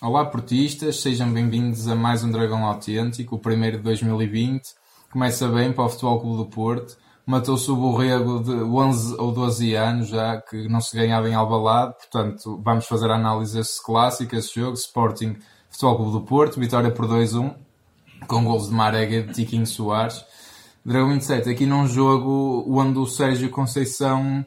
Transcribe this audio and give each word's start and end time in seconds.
Olá, 0.00 0.24
portistas, 0.24 1.00
sejam 1.00 1.28
bem-vindos 1.32 1.88
a 1.88 1.96
mais 1.96 2.22
um 2.22 2.30
Dragão 2.30 2.64
Autêntico, 2.64 3.34
o 3.34 3.38
primeiro 3.38 3.78
de 3.78 3.82
2020. 3.82 4.62
Começa 5.10 5.48
bem 5.48 5.72
para 5.72 5.86
o 5.86 5.88
Futebol 5.88 6.20
Clube 6.20 6.36
do 6.36 6.46
Porto. 6.46 6.96
Matou-se 7.26 7.68
o 7.68 7.74
borrego 7.74 8.40
de 8.40 8.52
11 8.52 9.16
ou 9.18 9.32
12 9.32 9.74
anos 9.74 10.06
já, 10.06 10.40
que 10.40 10.68
não 10.68 10.80
se 10.80 10.96
ganhava 10.96 11.28
em 11.28 11.34
Albalade. 11.34 11.94
Portanto, 11.94 12.62
vamos 12.64 12.86
fazer 12.86 13.10
a 13.10 13.16
análise 13.16 13.58
desse 13.58 13.84
clássico, 13.84 14.36
esse 14.36 14.54
jogo. 14.54 14.74
Sporting, 14.74 15.36
Futebol 15.68 15.96
Clube 15.96 16.12
do 16.12 16.20
Porto, 16.20 16.60
vitória 16.60 16.92
por 16.92 17.08
2-1, 17.08 17.56
com 18.28 18.44
gols 18.44 18.68
de 18.68 18.74
Marega 18.76 19.16
e 19.16 19.22
de 19.24 19.32
Tiquinho 19.32 19.66
Soares. 19.66 20.24
Dragão 20.84 21.08
27, 21.08 21.50
aqui 21.50 21.66
num 21.66 21.88
jogo 21.88 22.64
onde 22.68 23.00
o 23.00 23.06
Sérgio 23.06 23.50
Conceição 23.50 24.46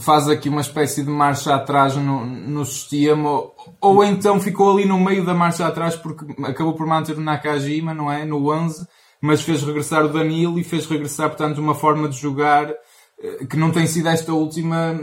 faz 0.00 0.28
aqui 0.28 0.48
uma 0.48 0.60
espécie 0.60 1.02
de 1.02 1.10
marcha 1.10 1.54
atrás 1.54 1.96
no, 1.96 2.24
no 2.24 2.64
sistema, 2.64 3.30
ou, 3.30 3.54
ou 3.80 4.04
então 4.04 4.40
ficou 4.40 4.72
ali 4.72 4.86
no 4.86 4.98
meio 4.98 5.24
da 5.24 5.34
marcha 5.34 5.66
atrás 5.66 5.96
porque 5.96 6.24
acabou 6.44 6.74
por 6.74 6.86
manter 6.86 7.16
o 7.16 7.20
Nakajima, 7.20 7.94
não 7.94 8.10
é? 8.10 8.24
No 8.24 8.50
11, 8.50 8.86
mas 9.20 9.42
fez 9.42 9.62
regressar 9.62 10.04
o 10.04 10.12
Danilo 10.12 10.58
e 10.58 10.64
fez 10.64 10.86
regressar, 10.86 11.28
portanto, 11.28 11.58
uma 11.58 11.74
forma 11.74 12.08
de 12.08 12.16
jogar 12.16 12.72
eh, 13.18 13.46
que 13.46 13.56
não 13.56 13.70
tem 13.70 13.86
sido 13.86 14.08
esta 14.08 14.32
última 14.32 14.98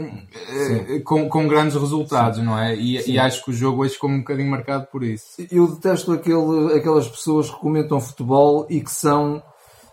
eh, 0.48 1.00
com, 1.00 1.28
com 1.28 1.48
grandes 1.48 1.76
resultados, 1.76 2.38
não 2.38 2.58
é? 2.58 2.76
E, 2.76 3.10
e, 3.10 3.18
acho 3.18 3.44
que 3.44 3.50
o 3.50 3.54
jogo 3.54 3.82
hoje 3.82 3.94
ficou 3.94 4.10
um 4.10 4.18
bocadinho 4.18 4.50
marcado 4.50 4.86
por 4.86 5.02
isso. 5.02 5.36
Eu 5.50 5.66
detesto 5.74 6.12
aquele, 6.12 6.74
aquelas 6.74 7.08
pessoas 7.08 7.50
que 7.50 7.58
comentam 7.58 8.00
futebol 8.00 8.66
e 8.70 8.80
que 8.80 8.90
são 8.90 9.42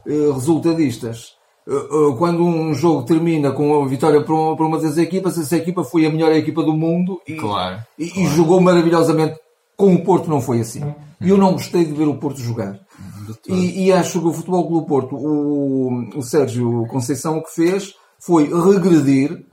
eh, 0.08 0.32
resultadistas 0.34 1.41
quando 2.18 2.44
um 2.44 2.74
jogo 2.74 3.04
termina 3.04 3.52
com 3.52 3.78
uma 3.78 3.88
vitória 3.88 4.22
para 4.22 4.34
uma, 4.34 4.56
para 4.56 4.66
uma 4.66 4.80
das 4.80 4.98
equipas, 4.98 5.38
essa 5.38 5.55
equipa 5.55 5.84
foi 5.84 6.05
a 6.05 6.10
melhor 6.10 6.32
equipa 6.32 6.63
do 6.63 6.74
mundo 6.74 7.22
e, 7.27 7.35
claro, 7.35 7.82
e, 7.98 8.10
claro. 8.10 8.27
e 8.27 8.35
jogou 8.35 8.60
maravilhosamente. 8.60 9.40
Com 9.77 9.96
o 9.96 10.04
Porto 10.04 10.30
não 10.30 10.41
foi 10.41 10.60
assim. 10.60 10.82
E 11.20 11.30
eu 11.30 11.38
não 11.38 11.54
gostei 11.54 11.85
de 11.85 11.94
ver 11.94 12.08
o 12.08 12.18
Porto 12.18 12.40
jogar. 12.40 12.80
E, 13.48 13.85
e, 13.85 13.91
acho 13.91 14.20
que 14.20 14.27
o 14.27 14.34
Futebol 14.34 14.68
Clube 14.68 14.88
Porto, 14.88 15.16
o, 15.16 16.18
o 16.18 16.22
Sérgio 16.22 16.85
Conceição, 16.88 17.38
o 17.38 17.44
que 17.44 17.54
fez 17.54 17.96
foi 18.20 18.46
regredir, 18.46 19.44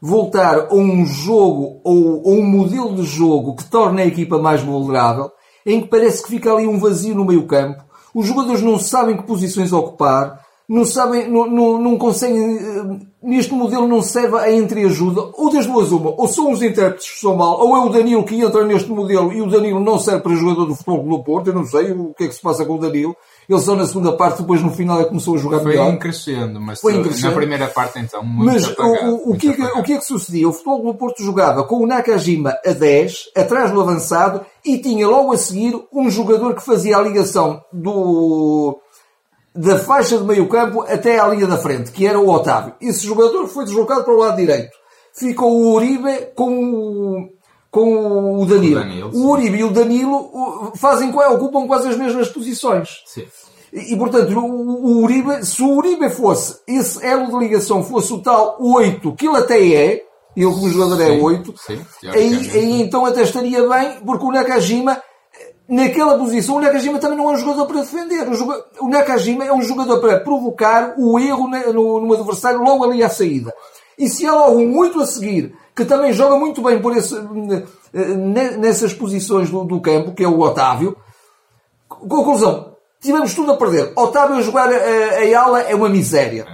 voltar 0.00 0.68
a 0.70 0.74
um 0.74 1.04
jogo 1.04 1.80
ou 1.84 2.22
a 2.24 2.28
um 2.30 2.42
modelo 2.42 2.94
de 2.94 3.04
jogo 3.04 3.56
que 3.56 3.64
torna 3.64 4.02
a 4.02 4.06
equipa 4.06 4.38
mais 4.38 4.62
vulnerável, 4.62 5.30
em 5.64 5.80
que 5.80 5.88
parece 5.88 6.22
que 6.22 6.30
fica 6.30 6.52
ali 6.52 6.66
um 6.66 6.78
vazio 6.78 7.14
no 7.14 7.24
meio 7.24 7.46
campo, 7.46 7.84
os 8.14 8.26
jogadores 8.26 8.62
não 8.62 8.78
sabem 8.78 9.16
que 9.16 9.24
posições 9.24 9.72
ocupar, 9.72 10.45
não 10.68 10.84
sabem, 10.84 11.30
não, 11.30 11.46
não, 11.46 11.80
não 11.80 11.96
conseguem, 11.96 12.58
eh, 12.58 13.06
neste 13.22 13.54
modelo 13.54 13.86
não 13.86 14.02
serve 14.02 14.36
a 14.36 14.52
entreajuda, 14.52 15.20
ou 15.34 15.52
das 15.52 15.64
duas 15.64 15.92
uma, 15.92 16.10
ou 16.10 16.26
são 16.26 16.50
os 16.50 16.60
intérpretes 16.60 17.08
que 17.10 17.20
são 17.20 17.36
mal, 17.36 17.60
ou 17.60 17.76
é 17.76 17.80
o 17.80 17.88
Danilo 17.88 18.24
que 18.24 18.40
entra 18.40 18.64
neste 18.64 18.90
modelo 18.90 19.32
e 19.32 19.40
o 19.40 19.48
Danilo 19.48 19.78
não 19.78 19.98
serve 19.98 20.22
para 20.22 20.34
jogador 20.34 20.66
do 20.66 20.74
futebol 20.74 21.04
do 21.04 21.22
Porto, 21.22 21.48
eu 21.48 21.54
não 21.54 21.64
sei 21.64 21.92
o 21.92 22.12
que 22.14 22.24
é 22.24 22.28
que 22.28 22.34
se 22.34 22.42
passa 22.42 22.64
com 22.64 22.74
o 22.74 22.78
Danilo. 22.78 23.16
Ele 23.48 23.60
só 23.60 23.76
na 23.76 23.86
segunda 23.86 24.10
parte, 24.12 24.42
depois 24.42 24.60
no 24.60 24.72
final 24.72 25.00
é 25.00 25.04
começou 25.04 25.36
a 25.36 25.38
jogar 25.38 25.60
Foi 25.60 25.70
melhor. 25.70 25.88
um 25.88 25.96
crescendo, 25.96 26.60
mas 26.60 26.80
Foi 26.80 26.98
um 26.98 27.02
crescendo. 27.04 27.28
na 27.28 27.36
primeira 27.36 27.68
parte 27.68 28.00
então 28.00 28.24
muito 28.24 28.52
Mas 28.52 28.64
apagado, 28.64 29.14
o, 29.14 29.30
o, 29.30 29.36
que 29.36 29.50
é 29.50 29.52
que, 29.52 29.62
o 29.62 29.82
que 29.84 29.92
é 29.92 29.98
que 29.98 30.04
sucedia? 30.04 30.48
O 30.48 30.52
futebol 30.52 30.82
do 30.82 30.94
Porto 30.94 31.22
jogava 31.22 31.62
com 31.62 31.76
o 31.76 31.86
Nakajima 31.86 32.56
a 32.66 32.72
10, 32.72 33.30
atrás 33.36 33.70
do 33.70 33.80
avançado, 33.80 34.44
e 34.64 34.78
tinha 34.78 35.06
logo 35.06 35.32
a 35.32 35.36
seguir 35.36 35.80
um 35.92 36.10
jogador 36.10 36.56
que 36.56 36.64
fazia 36.64 36.96
a 36.96 37.02
ligação 37.02 37.62
do, 37.72 38.80
da 39.56 39.78
faixa 39.78 40.18
de 40.18 40.24
meio 40.24 40.48
campo 40.48 40.82
até 40.82 41.18
à 41.18 41.28
linha 41.28 41.46
da 41.46 41.56
frente, 41.56 41.90
que 41.90 42.06
era 42.06 42.18
o 42.18 42.28
Otávio. 42.28 42.74
Esse 42.80 43.06
jogador 43.06 43.48
foi 43.48 43.64
deslocado 43.64 44.04
para 44.04 44.14
o 44.14 44.18
lado 44.18 44.36
direito. 44.36 44.76
Ficou 45.12 45.50
o 45.50 45.74
Uribe 45.74 46.28
com 46.34 46.60
o, 46.60 47.28
com 47.70 48.42
o 48.42 48.46
Danilo. 48.46 48.80
O 48.80 48.84
Danilo, 48.84 49.10
O. 49.14 49.30
Uribe 49.30 49.58
e 49.58 49.64
o 49.64 49.70
Danilo 49.70 50.72
fazem, 50.76 51.10
ocupam 51.10 51.66
quase 51.66 51.88
as 51.88 51.96
mesmas 51.96 52.28
posições. 52.28 53.02
Sim. 53.06 53.24
E, 53.72 53.94
e, 53.94 53.96
portanto, 53.96 54.30
o, 54.38 54.44
o 54.44 55.02
Uribe, 55.02 55.44
se 55.44 55.62
o 55.62 55.74
Uribe 55.74 56.10
fosse, 56.10 56.60
esse 56.66 57.04
elo 57.04 57.26
de 57.26 57.38
ligação 57.38 57.82
fosse 57.82 58.12
o 58.12 58.18
tal 58.18 58.56
8, 58.60 59.12
que 59.14 59.26
ele 59.26 59.36
até 59.36 59.58
é, 59.58 60.02
ele 60.36 60.52
como 60.52 60.68
jogador 60.68 61.00
é 61.00 61.06
Sim, 61.06 61.20
8, 61.20 61.54
sim, 61.56 61.80
aí, 62.08 62.50
aí 62.50 62.82
então 62.82 63.06
até 63.06 63.22
estaria 63.22 63.66
bem, 63.66 64.00
porque 64.04 64.24
o 64.24 64.30
Nakajima, 64.30 65.00
naquela 65.68 66.16
posição, 66.18 66.56
o 66.56 66.60
Nakajima 66.60 66.98
também 66.98 67.16
não 67.18 67.30
é 67.30 67.32
um 67.34 67.36
jogador 67.36 67.66
para 67.66 67.80
defender. 67.80 68.28
O, 68.28 68.84
o 68.86 68.88
Nakajima 68.88 69.44
é 69.44 69.52
um 69.52 69.62
jogador 69.62 70.00
para 70.00 70.20
provocar 70.20 70.94
o 70.96 71.18
erro 71.18 71.48
ne- 71.48 71.72
no, 71.72 72.00
no 72.00 72.12
adversário 72.14 72.62
logo 72.62 72.84
ali 72.84 73.02
à 73.02 73.08
saída. 73.08 73.52
E 73.98 74.08
se 74.08 74.26
há 74.26 74.32
logo 74.32 74.58
um 74.58 74.76
8 74.78 75.00
a 75.00 75.06
seguir, 75.06 75.54
que 75.74 75.84
também 75.84 76.12
joga 76.12 76.36
muito 76.36 76.62
bem 76.62 76.80
por 76.80 76.96
esse, 76.96 77.14
eh, 77.16 78.14
ne- 78.14 78.56
nessas 78.58 78.92
posições 78.92 79.50
do, 79.50 79.64
do 79.64 79.80
campo, 79.80 80.12
que 80.14 80.22
é 80.24 80.28
o 80.28 80.38
Otávio, 80.40 80.96
Conclusão. 81.88 82.74
Tivemos 83.00 83.34
tudo 83.34 83.52
a 83.52 83.56
perder. 83.56 83.92
Otávio 83.96 84.36
a 84.36 84.40
jogar 84.42 84.68
a, 84.72 84.74
a 84.76 85.40
ala 85.42 85.60
é 85.62 85.74
uma 85.74 85.88
miséria. 85.88 86.46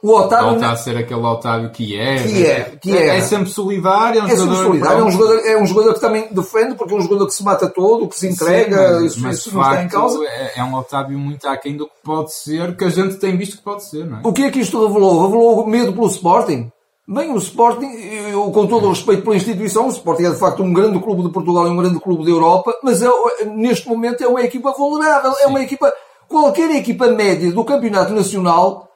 O 0.00 0.12
Otávio 0.12 0.50
Volta 0.50 0.70
a 0.70 0.76
ser 0.76 0.96
aquele 0.96 1.20
Otávio 1.20 1.70
que 1.70 1.98
é. 1.98 2.22
Que 2.22 2.46
é, 2.46 2.64
que 2.80 2.96
é, 2.96 3.08
é. 3.08 3.16
é 3.16 3.20
sempre 3.20 3.50
solidário, 3.50 4.20
é 4.20 4.24
um 4.24 4.26
é 4.28 4.36
jogador. 4.36 4.64
solidário. 4.64 5.00
É 5.00 5.04
um 5.04 5.10
jogador, 5.10 5.38
é 5.38 5.62
um 5.62 5.66
jogador 5.66 5.94
que 5.94 6.00
também 6.00 6.28
defende, 6.30 6.74
porque 6.76 6.94
é 6.94 6.96
um 6.96 7.00
jogador 7.00 7.26
que 7.26 7.34
se 7.34 7.42
mata 7.42 7.68
todo, 7.68 8.06
que 8.06 8.16
se 8.16 8.28
entrega. 8.28 9.00
Sim, 9.00 9.06
isso 9.06 9.20
mas 9.20 9.38
isso 9.38 9.54
não 9.54 9.62
está 9.62 9.82
em 9.82 9.88
causa. 9.88 10.24
É, 10.24 10.60
é 10.60 10.64
um 10.64 10.74
Otávio 10.74 11.18
muito 11.18 11.48
aquém 11.48 11.76
do 11.76 11.86
que 11.86 11.92
pode 12.04 12.32
ser, 12.32 12.76
que 12.76 12.84
a 12.84 12.90
gente 12.90 13.16
tem 13.16 13.36
visto 13.36 13.56
que 13.56 13.62
pode 13.64 13.84
ser, 13.84 14.06
não 14.06 14.18
é? 14.18 14.20
O 14.24 14.32
que 14.32 14.44
é 14.44 14.50
que 14.50 14.60
isto 14.60 14.86
revelou? 14.86 15.26
Revelou 15.26 15.66
medo 15.66 15.92
pelo 15.92 16.06
Sporting? 16.06 16.70
Bem, 17.10 17.32
o 17.32 17.38
Sporting, 17.38 17.90
eu, 18.30 18.50
com 18.52 18.66
todo 18.66 18.86
o 18.86 18.90
respeito 18.90 19.22
pela 19.22 19.34
instituição, 19.34 19.86
o 19.86 19.90
Sporting 19.90 20.24
é 20.24 20.30
de 20.30 20.38
facto 20.38 20.62
um 20.62 20.72
grande 20.72 21.00
clube 21.00 21.22
de 21.22 21.30
Portugal 21.30 21.66
e 21.66 21.70
um 21.70 21.76
grande 21.76 21.98
clube 21.98 22.22
da 22.22 22.30
Europa, 22.30 22.72
mas 22.84 23.02
é, 23.02 23.08
neste 23.46 23.88
momento 23.88 24.22
é 24.22 24.28
uma 24.28 24.42
equipa 24.42 24.72
vulnerável. 24.72 25.32
É 25.40 25.46
uma 25.46 25.62
equipa, 25.62 25.90
qualquer 26.28 26.70
equipa 26.70 27.08
média 27.08 27.50
do 27.50 27.64
campeonato 27.64 28.12
nacional, 28.12 28.87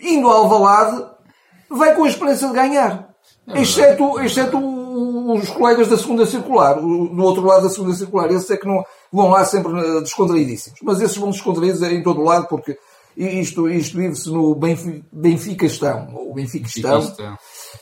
indo 0.00 0.28
ao 0.28 0.44
Alvalade, 0.44 1.04
vai 1.70 1.94
com 1.94 2.04
a 2.04 2.08
esperança 2.08 2.46
de 2.48 2.54
ganhar. 2.54 3.08
exceto, 3.54 4.20
exceto 4.20 4.58
os 4.58 5.48
colegas 5.50 5.88
da 5.88 5.96
segunda 5.96 6.24
circular, 6.26 6.74
do 6.80 7.22
outro 7.22 7.44
lado 7.44 7.62
da 7.64 7.68
segunda 7.70 7.94
circular. 7.94 8.30
Esses 8.30 8.50
é 8.50 8.56
que 8.56 8.66
não 8.66 8.84
vão 9.12 9.28
lá 9.28 9.44
sempre 9.44 9.72
eh, 9.78 10.00
descontraídíssimos. 10.00 10.78
Mas 10.82 11.00
esses 11.00 11.16
vão 11.16 11.30
descontraídos 11.30 11.82
em 11.82 12.02
todo 12.02 12.20
o 12.20 12.24
lado 12.24 12.46
porque 12.48 12.78
isto, 13.16 13.68
isto 13.68 13.96
vive-se 13.96 14.30
no 14.30 14.54
Benfi- 14.54 15.04
Benfica-estão. 15.12 16.08
Ou 16.14 16.34
Benfica-estão. 16.34 16.98
Isto 17.00 17.22
é- 17.22 17.36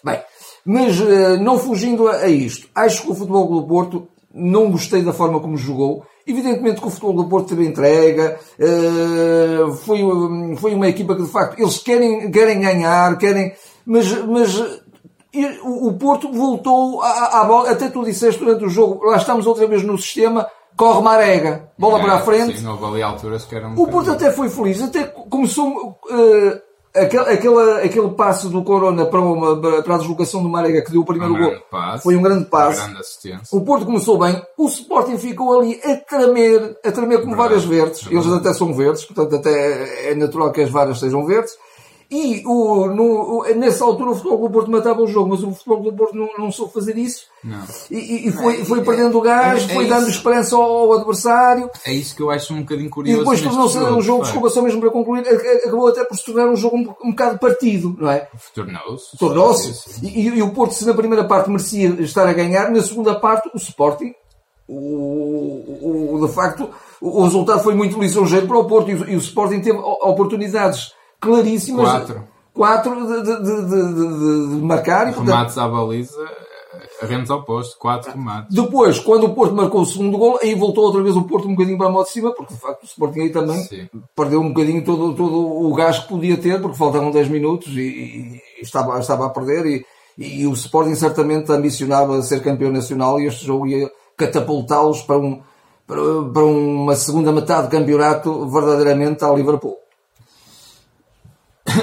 Bem, 0.05 0.21
mas 0.65 1.01
eh, 1.01 1.37
não 1.39 1.59
fugindo 1.59 2.09
a, 2.09 2.27
isto, 2.29 2.69
acho 2.75 3.03
que 3.03 3.11
o 3.11 3.15
Futebol 3.15 3.49
do 3.61 3.67
Porto 3.67 4.09
não 4.33 4.71
gostei 4.71 5.03
da 5.03 5.13
forma 5.13 5.41
como 5.41 5.57
jogou. 5.57 6.05
Evidentemente 6.27 6.81
que 6.81 6.87
o 6.87 6.91
Futebol 6.91 7.13
do 7.15 7.29
Porto 7.29 7.51
teve 7.51 7.65
entrega, 7.65 8.39
eh, 8.59 9.71
foi, 9.85 10.01
foi 10.57 10.75
uma 10.75 10.89
equipa 10.89 11.15
que 11.15 11.23
de 11.23 11.31
facto 11.31 11.59
eles 11.59 11.79
querem, 11.79 12.31
querem 12.33 12.61
ganhar, 12.61 13.17
querem, 13.17 13.53
mas, 13.87 14.11
mas 14.27 14.83
o, 15.63 15.93
Porto 15.95 16.33
voltou 16.33 17.01
à, 17.03 17.41
à 17.41 17.45
bola, 17.45 17.71
até 17.71 17.89
tu 17.89 18.05
disseste 18.05 18.43
durante 18.43 18.65
o 18.65 18.69
jogo, 18.69 19.05
lá 19.05 19.17
estamos 19.17 19.47
outra 19.47 19.67
vez 19.67 19.83
no 19.83 19.97
sistema, 19.99 20.49
corre 20.77 21.03
Marega, 21.03 21.71
bola 21.79 22.01
para 22.01 22.15
a 22.15 22.21
frente, 22.21 22.59
Sim, 22.59 22.67
houve 22.67 22.85
ali 22.85 23.03
alturas 23.03 23.45
que 23.45 23.57
um 23.57 23.81
o 23.81 23.87
Porto 23.87 24.11
até 24.11 24.31
foi 24.31 24.49
feliz, 24.49 24.83
até 24.83 25.05
começou 25.05 25.99
eh, 26.11 26.63
aquele, 26.97 27.25
aquele, 27.25 27.73
aquele 27.85 28.09
passo 28.11 28.49
do 28.49 28.63
Corona 28.63 29.07
para, 29.07 29.21
uma, 29.21 29.83
para 29.83 29.95
a 29.95 29.99
deslocação 29.99 30.43
do 30.43 30.49
Marega 30.49 30.83
que 30.83 30.91
deu 30.91 31.03
o 31.03 31.05
primeiro 31.05 31.35
Um 31.35 31.39
gol. 31.39 31.53
Foi 32.03 32.17
um 32.17 32.23
grande 32.23 32.47
passo. 32.47 32.81
O 33.53 33.61
Porto 33.61 33.87
começou 33.87 34.19
bem, 34.19 34.41
o 34.57 34.67
Sporting 34.67 35.19
ficou 35.19 35.59
ali 35.59 35.81
a 35.85 35.97
tremer, 35.97 36.79
a 36.85 36.93
tremer 36.93 37.21
como 37.21 37.37
Verdade, 37.37 37.49
várias 37.49 37.65
verdes. 37.65 38.07
Eles 38.11 38.27
até 38.27 38.53
são 38.53 38.75
verdes, 38.75 39.05
portanto 39.05 39.37
até 39.37 40.11
é 40.11 40.15
natural 40.15 40.53
que 40.53 40.63
as 40.63 40.71
varas 40.71 40.99
sejam 40.99 41.25
verdes. 41.27 41.53
E 42.09 42.43
o, 42.47 42.87
no, 42.87 43.45
nessa 43.57 43.85
altura 43.85 44.11
o 44.11 44.15
Futebol 44.15 44.39
Clube 44.39 44.53
do 44.53 44.59
Porto 44.59 44.71
matava 44.71 45.03
o 45.03 45.09
jogo, 45.09 45.31
mas 45.31 45.43
o 45.43 45.51
Futebol 45.53 45.79
Clube 45.83 45.97
do 45.97 45.99
Porto 46.05 46.15
não, 46.17 46.29
não 46.39 46.53
soube 46.53 46.73
fazer 46.73 46.97
isso. 46.97 47.25
Não. 47.43 47.65
E, 47.91 47.97
e- 47.97 48.29
e 48.29 48.33
foi, 48.33 48.65
foi 48.65 48.85
perdendo 48.85 49.19
o 49.19 49.21
gás, 49.21 49.63
é- 49.69 49.73
é 49.73 49.75
foi 49.75 49.87
dando 49.89 50.03
isso. 50.09 50.19
esperança 50.19 50.55
ao, 50.55 50.63
ao 50.63 50.93
adversário. 50.95 51.69
É 51.85 51.93
isso 51.93 52.15
que 52.15 52.23
eu 52.23 52.31
acho 52.31 52.55
um 52.55 52.61
bocadinho 52.61 52.87
E 52.87 52.91
curioso. 52.91 53.19
depois 53.19 53.41
neste 53.41 53.53
tornou-se 53.55 53.79
um 53.79 54.01
jogo, 54.01 54.19
pá. 54.21 54.25
desculpa 54.27 54.51
só 54.51 54.63
mesmo 54.63 54.81
para 54.81 54.91
concluir, 54.91 55.27
ac- 55.27 55.65
acabou 55.67 55.89
até 55.89 56.05
por 56.05 56.17
se 56.17 56.25
tornar 56.25 56.47
um 56.49 56.55
jogo 56.57 56.77
um, 56.77 56.95
um 57.05 57.11
bocado 57.11 57.39
partido, 57.41 57.97
não 57.99 58.09
é? 58.11 58.29
Tornou-se. 58.55 59.17
Tornou-se. 59.19 60.07
E, 60.07 60.29
e 60.29 60.43
o 60.43 60.51
Porto, 60.53 60.75
se 60.75 60.87
na 60.87 60.95
primeira 60.95 61.25
parte 61.25 61.51
merecia 61.51 61.89
estar 62.01 62.27
a 62.29 62.33
ganhar, 62.33 62.71
na 62.71 62.83
segunda 62.83 63.17
parte, 63.19 63.51
o 63.53 63.57
Sporting, 63.57 64.13
o, 64.69 66.15
o- 66.15 66.27
de 66.27 66.33
facto, 66.33 66.69
o, 67.01 67.23
resultado 67.25 67.63
foi 67.63 67.75
muito 67.75 67.99
lisonjeiro 68.01 68.47
para 68.47 68.59
o 68.59 68.65
Porto 68.65 68.91
e 68.91 68.95
o, 68.95 69.11
e 69.11 69.17
o 69.17 69.19
Sporting 69.19 69.61
teve 69.61 69.79
oportunidades 69.79 70.93
claríssimas. 71.21 71.91
Quatro. 71.91 72.25
Quatro 72.55 73.07
de, 73.07 73.23
de, 73.23 73.43
de, 73.43 73.69
de- 74.59 74.63
marcar 74.65 75.07
portanto, 75.13 75.27
Remates 75.27 75.59
à 75.59 75.69
baliza, 75.69 76.17
remos 77.03 77.31
ao 77.31 77.43
posto, 77.45 77.79
quatro 77.79 78.11
remates. 78.13 78.55
depois, 78.55 78.99
quando 78.99 79.25
o 79.25 79.35
Porto 79.35 79.55
marcou 79.55 79.83
o 79.83 79.87
segundo 79.87 80.17
gol, 80.17 80.39
aí 80.43 80.55
voltou 80.55 80.85
outra 80.85 81.03
vez 81.03 81.15
o 81.17 81.23
Porto 81.25 81.47
um 81.47 81.51
bocadinho 81.55 81.77
para 81.77 81.89
a 81.89 81.91
moto 81.91 82.07
de 82.07 82.13
cima, 82.13 82.33
porque 82.33 82.55
de 82.55 82.61
facto 82.61 82.83
o 82.83 82.87
Sporting 82.87 83.21
aí 83.21 83.29
também 83.31 83.63
Sim. 83.65 83.89
perdeu 84.15 84.41
um 84.41 84.49
bocadinho 84.49 84.83
todo, 84.83 85.15
todo 85.15 85.37
o 85.67 85.75
gás 85.75 85.99
que 85.99 86.09
podia 86.09 86.39
ter, 86.39 86.59
porque 86.63 86.79
faltavam 86.79 87.11
10 87.11 87.29
minutos 87.29 87.69
e, 87.77 87.81
e- 87.81 88.41
e 88.59 88.63
estava, 88.63 88.99
estava 88.99 89.27
a 89.27 89.31
perder 89.31 89.67
e, 89.67 89.85
e 90.43 90.47
o 90.47 90.53
Sporting 90.55 90.95
certamente 90.95 91.53
ambicionava 91.53 92.23
ser 92.23 92.43
campeão 92.43 92.73
nacional 92.73 93.21
e 93.21 93.27
este 93.27 93.45
jogo 93.45 93.67
ia, 93.67 93.91
catapultá-los 94.17 95.03
para, 95.03 95.19
um, 95.19 95.43
para, 95.87 96.01
para 96.33 96.43
uma 96.45 96.97
segunda 96.97 97.31
metade 97.33 97.65
de 97.69 97.77
campeonato 97.77 98.49
verdadeiramente 98.49 99.23
ao 99.23 99.37
Liverpool. 99.37 99.77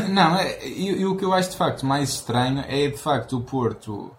Não, 0.09 0.35
é, 0.35 0.67
e, 0.67 1.01
e, 1.01 1.05
o 1.05 1.15
que 1.15 1.25
eu 1.25 1.33
acho 1.33 1.51
de 1.51 1.57
facto 1.57 1.85
mais 1.85 2.09
estranho 2.09 2.63
é 2.67 2.87
de 2.87 2.97
facto 2.97 3.37
o 3.37 3.41
Porto 3.41 4.11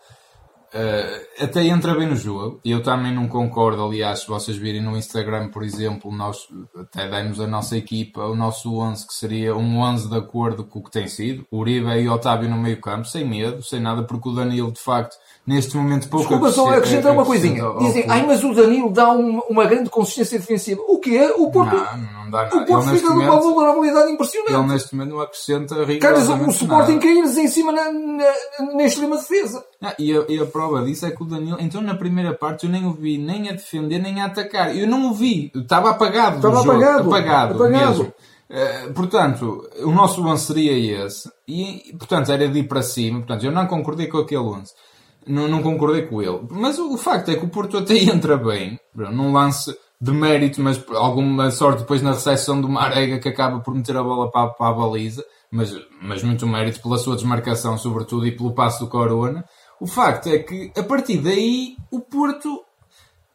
Uh, 0.75 1.45
até 1.45 1.65
entra 1.65 1.95
bem 1.95 2.09
no 2.09 2.17
jogo. 2.17 2.59
Eu 2.65 2.83
também 2.83 3.15
não 3.15 3.29
concordo, 3.29 3.85
aliás, 3.85 4.21
se 4.21 4.27
vocês 4.27 4.57
virem 4.57 4.83
no 4.83 4.97
Instagram, 4.97 5.49
por 5.49 5.63
exemplo, 5.63 6.11
nós 6.11 6.49
até 6.77 7.09
demos 7.09 7.39
a 7.39 7.47
nossa 7.47 7.77
equipa, 7.77 8.25
o 8.25 8.35
nosso 8.35 8.77
11, 8.77 9.07
que 9.07 9.15
seria 9.15 9.55
um 9.55 9.79
11 9.79 10.09
de 10.09 10.17
acordo 10.17 10.65
com 10.65 10.81
o 10.81 10.83
que 10.83 10.91
tem 10.91 11.07
sido. 11.07 11.47
Uribe 11.53 11.87
e 11.91 12.09
Otávio 12.09 12.51
no 12.51 12.57
meio 12.57 12.81
campo, 12.81 13.07
sem 13.07 13.25
medo, 13.25 13.63
sem 13.63 13.79
nada, 13.79 14.03
porque 14.03 14.29
o 14.29 14.33
Danilo, 14.33 14.73
de 14.73 14.81
facto, 14.81 15.17
neste 15.47 15.77
momento 15.77 16.09
pouco 16.09 16.27
Desculpa 16.27 16.51
só 16.51 16.69
acrescentar 16.71 17.13
uma 17.13 17.25
coisinha. 17.25 17.63
Dizem, 17.79 18.07
ai, 18.09 18.27
mas 18.27 18.43
o 18.43 18.53
Danilo 18.53 18.91
dá 18.91 19.11
uma, 19.13 19.43
uma 19.49 19.67
grande 19.67 19.89
consistência 19.91 20.41
defensiva. 20.41 20.83
O 20.89 20.99
que 20.99 21.17
é? 21.17 21.31
O 21.35 21.53
Porto, 21.53 21.77
não, 21.77 22.25
não 22.25 22.31
dá 22.31 22.45
nada. 22.45 22.57
O 22.57 22.67
Porto 22.67 22.91
fica 22.91 23.11
momento, 23.11 23.31
numa 23.31 23.41
vulnerabilidade 23.41 24.11
impressionante. 24.11 24.53
Ele 24.55 24.67
neste 24.67 24.95
momento 24.95 25.11
não 25.13 25.21
acrescenta 25.21 25.77
Carlos, 26.01 26.29
o 26.29 26.51
Sporting 26.51 26.99
cair 26.99 27.19
em 27.19 27.49
cima 27.49 27.71
na, 27.71 27.93
na, 27.93 28.75
na 28.75 28.85
extrema 28.85 29.17
defesa. 29.17 29.65
Ah, 29.85 29.95
e, 29.99 30.17
a, 30.17 30.25
e, 30.29 30.39
a, 30.39 30.47
prova 30.47 30.83
disso 30.83 31.07
é 31.07 31.11
que 31.11 31.23
o 31.23 31.27
Danilo, 31.27 31.59
então 31.61 31.81
na 31.81 31.95
primeira 31.95 32.33
parte 32.33 32.67
eu 32.67 32.73
nem 32.73 32.87
o 32.87 32.93
vi 32.93 33.19
nem 33.19 33.49
a 33.49 33.53
defender 33.53 33.99
nem 33.99 34.21
a 34.21 34.27
atacar. 34.27 34.77
Eu 34.77 34.87
não 34.87 35.11
o 35.11 35.15
vi. 35.15 35.53
Estava 35.55 35.91
apagado. 35.91 36.37
Estava 36.37 36.61
apagado. 36.63 37.09
Apagado, 37.09 37.55
apagado. 37.55 37.89
mesmo. 37.89 38.13
Uh, 38.51 38.93
portanto, 38.93 39.69
o 39.83 39.91
nosso 39.91 40.25
11 40.25 40.45
seria 40.45 41.05
esse. 41.07 41.31
E, 41.47 41.95
portanto, 41.99 42.31
era 42.31 42.49
de 42.49 42.59
ir 42.61 42.69
para 42.69 42.83
cima. 42.83 43.19
Portanto, 43.19 43.45
eu 43.45 43.53
não 43.53 43.67
concordei 43.67 44.07
com 44.07 44.19
aquele 44.19 44.43
11 44.43 44.73
não, 45.27 45.49
não 45.49 45.63
concordei 45.63 46.03
com 46.03 46.23
ele. 46.23 46.41
Mas 46.51 46.79
o, 46.79 46.95
o, 46.95 46.99
facto 46.99 47.31
é 47.31 47.37
que 47.37 47.45
o 47.45 47.49
Porto 47.49 47.79
até 47.79 47.97
entra 48.05 48.37
bem, 48.37 48.79
num 48.95 49.33
lance 49.33 49.75
de 50.01 50.13
mérito, 50.13 50.61
mas 50.61 50.83
alguma 50.91 51.51
sorte 51.51 51.81
depois 51.81 52.03
na 52.03 52.13
recepção 52.13 52.61
do 52.61 52.69
Marega 52.69 53.19
que 53.19 53.29
acaba 53.29 53.61
por 53.61 53.75
meter 53.75 53.97
a 53.97 54.03
bola 54.03 54.31
para, 54.31 54.49
para 54.49 54.69
a 54.69 54.73
baliza, 54.73 55.25
mas, 55.51 55.75
mas 56.03 56.23
muito 56.23 56.47
mérito 56.47 56.83
pela 56.83 56.99
sua 56.99 57.15
desmarcação, 57.15 57.79
sobretudo, 57.79 58.27
e 58.27 58.37
pelo 58.37 58.55
passo 58.55 58.85
do 58.85 58.91
Corona. 58.91 59.45
O 59.85 59.87
facto 59.87 60.31
é 60.31 60.39
que 60.39 60.73
a 60.75 60.83
partir 60.83 61.19
daí 61.19 61.77
o 61.91 62.01
Porto 62.01 62.65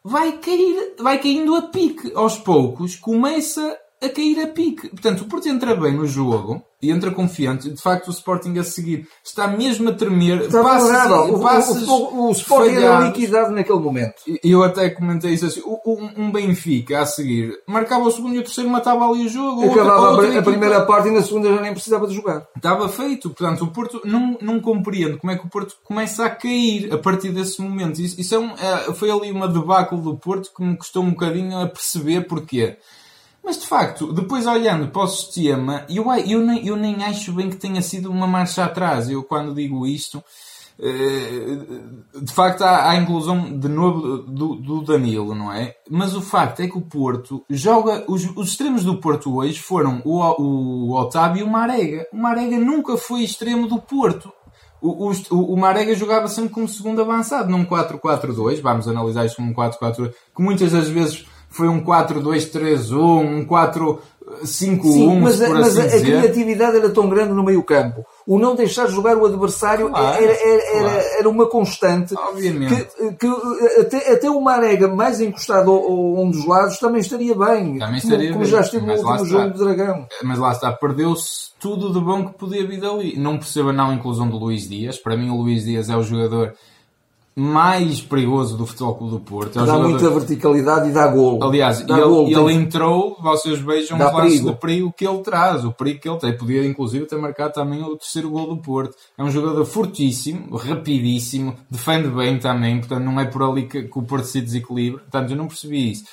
vai 0.04 0.40
cair, 0.40 0.96
vai 0.98 1.20
caindo 1.20 1.54
a 1.54 1.62
pique 1.62 2.12
aos 2.16 2.40
poucos, 2.40 2.96
começa 2.96 3.80
a 4.02 4.10
cair 4.10 4.40
a 4.40 4.48
pique. 4.48 4.90
Portanto, 4.90 5.22
o 5.22 5.26
Porto 5.26 5.48
entra 5.48 5.76
bem 5.76 5.94
no 5.94 6.08
jogo 6.08 6.66
entra 6.82 7.12
confiante. 7.12 7.70
De 7.70 7.82
facto, 7.82 8.08
o 8.08 8.12
Sporting 8.12 8.58
a 8.58 8.64
seguir 8.64 9.08
está 9.24 9.48
mesmo 9.48 9.90
a 9.90 9.94
tremer. 9.94 10.42
Está 10.42 10.64
passes, 10.64 10.90
o, 11.32 11.40
passes 11.40 11.88
o, 11.88 11.94
o, 11.94 12.30
o 12.30 12.32
Sporting 12.32 12.76
era 12.76 13.00
liquidado 13.02 13.52
naquele 13.52 13.80
momento. 13.80 14.16
E 14.28 14.52
eu 14.52 14.64
até 14.64 14.90
comentei 14.90 15.32
isso 15.32 15.46
assim. 15.46 15.62
Um, 15.86 16.32
Benfica 16.32 17.02
a 17.02 17.06
seguir 17.06 17.60
marcava 17.68 18.06
o 18.06 18.12
segundo 18.12 18.36
e 18.36 18.40
o 18.40 18.44
terceiro, 18.44 18.70
matava 18.70 19.06
ali 19.08 19.26
o 19.26 19.30
jogo. 19.30 19.64
Acabava 19.64 20.10
outra, 20.12 20.26
outra 20.26 20.40
a, 20.40 20.44
primeira 20.44 20.86
parte 20.86 21.10
e 21.10 21.12
na 21.12 21.22
segunda 21.22 21.54
já 21.54 21.62
nem 21.62 21.74
precisava 21.74 22.08
de 22.08 22.16
jogar. 22.16 22.48
Estava 22.56 22.88
feito. 22.90 23.30
Portanto, 23.30 23.64
o 23.64 23.72
Porto 23.72 24.02
não, 24.06 24.38
não 24.42 24.60
compreende 24.60 25.18
como 25.18 25.32
é 25.32 25.38
que 25.38 25.46
o 25.46 25.50
Porto 25.50 25.76
começa 25.84 26.26
a 26.26 26.30
cair 26.30 26.94
a 26.94 26.98
partir 26.98 27.32
desse 27.32 27.62
momento. 27.62 28.02
Isso, 28.02 28.20
isso 28.20 28.36
é 28.36 28.40
um, 28.40 28.52
é, 28.52 28.94
foi 28.94 29.10
ali 29.10 29.32
uma 29.32 29.48
debacle 29.48 30.00
do 30.00 30.18
Porto 30.18 30.52
que 30.56 30.64
me 30.64 30.78
custou 30.78 31.04
um 31.04 31.12
bocadinho 31.12 31.58
a 31.58 31.68
perceber 31.68 32.22
porquê. 32.22 32.78
Mas 33.44 33.60
de 33.60 33.68
facto, 33.68 34.12
depois 34.14 34.46
olhando 34.46 34.90
para 34.90 35.04
o 35.04 35.08
sistema, 35.08 35.86
eu, 35.90 36.06
eu, 36.26 36.42
nem, 36.42 36.68
eu 36.68 36.76
nem 36.76 37.04
acho 37.04 37.34
bem 37.34 37.50
que 37.50 37.56
tenha 37.56 37.82
sido 37.82 38.12
uma 38.12 38.28
marcha 38.28 38.66
atrás. 38.66 39.10
Eu 39.10 39.24
quando 39.24 39.56
digo 39.56 39.88
isto, 39.88 40.24
eh, 40.82 41.58
de 42.22 42.32
facto 42.32 42.62
há, 42.62 42.92
a 42.92 42.96
inclusão 42.96 43.60
de 43.60 43.68
novo 43.68 44.20
do, 44.20 44.56
do, 44.56 44.82
Danilo, 44.82 45.36
não 45.36 45.52
é? 45.52 45.76
Mas 45.90 46.16
o 46.16 46.22
facto 46.22 46.62
é 46.62 46.68
que 46.68 46.78
o 46.78 46.82
Porto 46.82 47.44
joga. 47.50 48.06
Os, 48.08 48.24
os 48.36 48.50
extremos 48.50 48.86
do 48.86 48.98
Porto 48.98 49.36
hoje 49.36 49.60
foram 49.60 50.02
o, 50.06 50.20
o 50.22 50.96
Otávio 50.96 51.42
e 51.42 51.44
o 51.44 51.50
Marega. 51.50 52.08
O 52.14 52.18
Marega 52.18 52.58
nunca 52.58 52.96
foi 52.96 53.24
extremo 53.24 53.68
do 53.68 53.80
Porto. 53.80 54.32
O, 54.82 55.10
o, 55.10 55.54
o 55.54 55.58
Marega 55.58 55.94
jogava 55.94 56.30
sempre 56.30 56.52
como 56.52 56.68
segundo 56.68 57.02
avançado, 57.02 57.52
num 57.52 57.66
4-4-2. 57.66 58.62
Vamos 58.62 58.88
analisar 58.88 59.26
isto 59.26 59.36
como 59.36 59.52
um 59.52 59.54
4-4-2, 59.54 60.14
que 60.34 60.42
muitas 60.42 60.72
das 60.72 60.88
vezes 60.88 61.26
foi 61.50 61.68
um 61.68 61.84
4-2-3-1, 61.84 62.94
um 62.96 63.46
4-5-1. 63.46 64.00
Sim, 64.46 65.20
mas, 65.20 65.42
a, 65.42 65.50
mas 65.50 65.78
a, 65.78 65.84
a, 65.84 66.00
criatividade 66.00 66.78
era 66.78 66.90
tão 66.92 67.10
grande 67.10 67.34
no 67.34 67.44
meio 67.44 67.64
campo. 67.64 68.06
O 68.26 68.38
não 68.38 68.56
deixar 68.56 68.88
jogar 68.88 69.18
o 69.18 69.26
adversário 69.26 69.90
claro, 69.90 70.24
era, 70.24 70.32
era, 70.32 70.72
claro. 70.72 70.88
era, 70.88 71.20
era, 71.20 71.30
uma 71.30 71.48
constante. 71.48 72.14
Obviamente. 72.16 72.88
Que, 72.96 73.14
que 73.14 73.82
até, 73.82 74.14
até 74.14 74.30
o 74.30 74.40
Marega 74.40 74.88
mais 74.88 75.20
encostado 75.20 75.72
a 75.72 76.22
um 76.22 76.30
dos 76.30 76.46
lados 76.46 76.78
também 76.78 77.02
estaria 77.02 77.34
bem. 77.34 77.80
Também 77.80 77.98
estaria 77.98 78.32
como, 78.32 78.42
como 78.42 78.46
já 78.46 78.62
esteve 78.62 78.86
no 78.86 78.94
último 78.94 79.26
jogo 79.26 79.50
do 79.50 79.66
Dragão. 79.66 80.08
Mas 80.24 80.38
lá 80.38 80.52
está, 80.52 80.72
perdeu-se 80.72 81.50
tudo 81.60 81.92
de 81.92 82.00
bom 82.00 82.28
que 82.28 82.38
podia 82.38 82.66
vir 82.66 82.80
dali. 82.80 83.18
Não 83.18 83.38
perceba 83.38 83.74
não 83.74 83.90
a 83.90 83.94
inclusão 83.96 84.30
do 84.30 84.38
Luís 84.38 84.70
Dias. 84.70 85.00
Para 85.00 85.18
mim 85.18 85.32
o 85.32 85.36
Luís 85.36 85.66
Dias 85.66 85.90
é 85.90 85.98
o 85.98 86.04
jogador 86.04 86.54
mais 87.40 88.02
perigoso 88.02 88.58
do 88.58 88.66
Futebol 88.66 88.96
Clube 88.96 89.14
do 89.14 89.20
Porto. 89.22 89.58
É 89.58 89.62
dá 89.62 89.66
jogador... 89.66 89.90
muita 89.90 90.10
verticalidade 90.10 90.90
e 90.90 90.92
dá 90.92 91.08
gol. 91.08 91.42
Aliás, 91.42 91.82
dá 91.86 91.96
ele, 91.96 92.04
gol, 92.04 92.28
ele 92.28 92.46
tem... 92.46 92.56
entrou, 92.58 93.18
vocês 93.22 93.60
vejam 93.60 93.98
o 93.98 94.18
lance 94.18 94.42
do 94.42 94.54
perigo 94.58 94.92
que 94.92 95.08
ele 95.08 95.20
traz, 95.20 95.64
o 95.64 95.72
perigo 95.72 96.02
que 96.02 96.10
ele 96.10 96.18
tem. 96.18 96.38
Podia 96.38 96.66
inclusive 96.66 97.06
ter 97.06 97.18
marcado 97.18 97.54
também 97.54 97.82
o 97.82 97.96
terceiro 97.96 98.30
gol 98.30 98.54
do 98.54 98.58
Porto. 98.58 98.94
É 99.18 99.24
um 99.24 99.32
jogador 99.32 99.64
fortíssimo, 99.64 100.54
rapidíssimo, 100.58 101.56
defende 101.72 102.10
bem 102.10 102.38
também, 102.38 102.80
portanto 102.80 103.06
não 103.06 103.18
é 103.18 103.24
por 103.24 103.42
ali 103.42 103.68
que, 103.68 103.84
que 103.84 103.98
o 103.98 104.04
Porto 104.04 104.26
se 104.26 104.42
desequilibra. 104.42 105.00
Portanto, 105.00 105.32
eu 105.32 105.38
não 105.38 105.48
percebi 105.48 105.92
isso. 105.92 106.04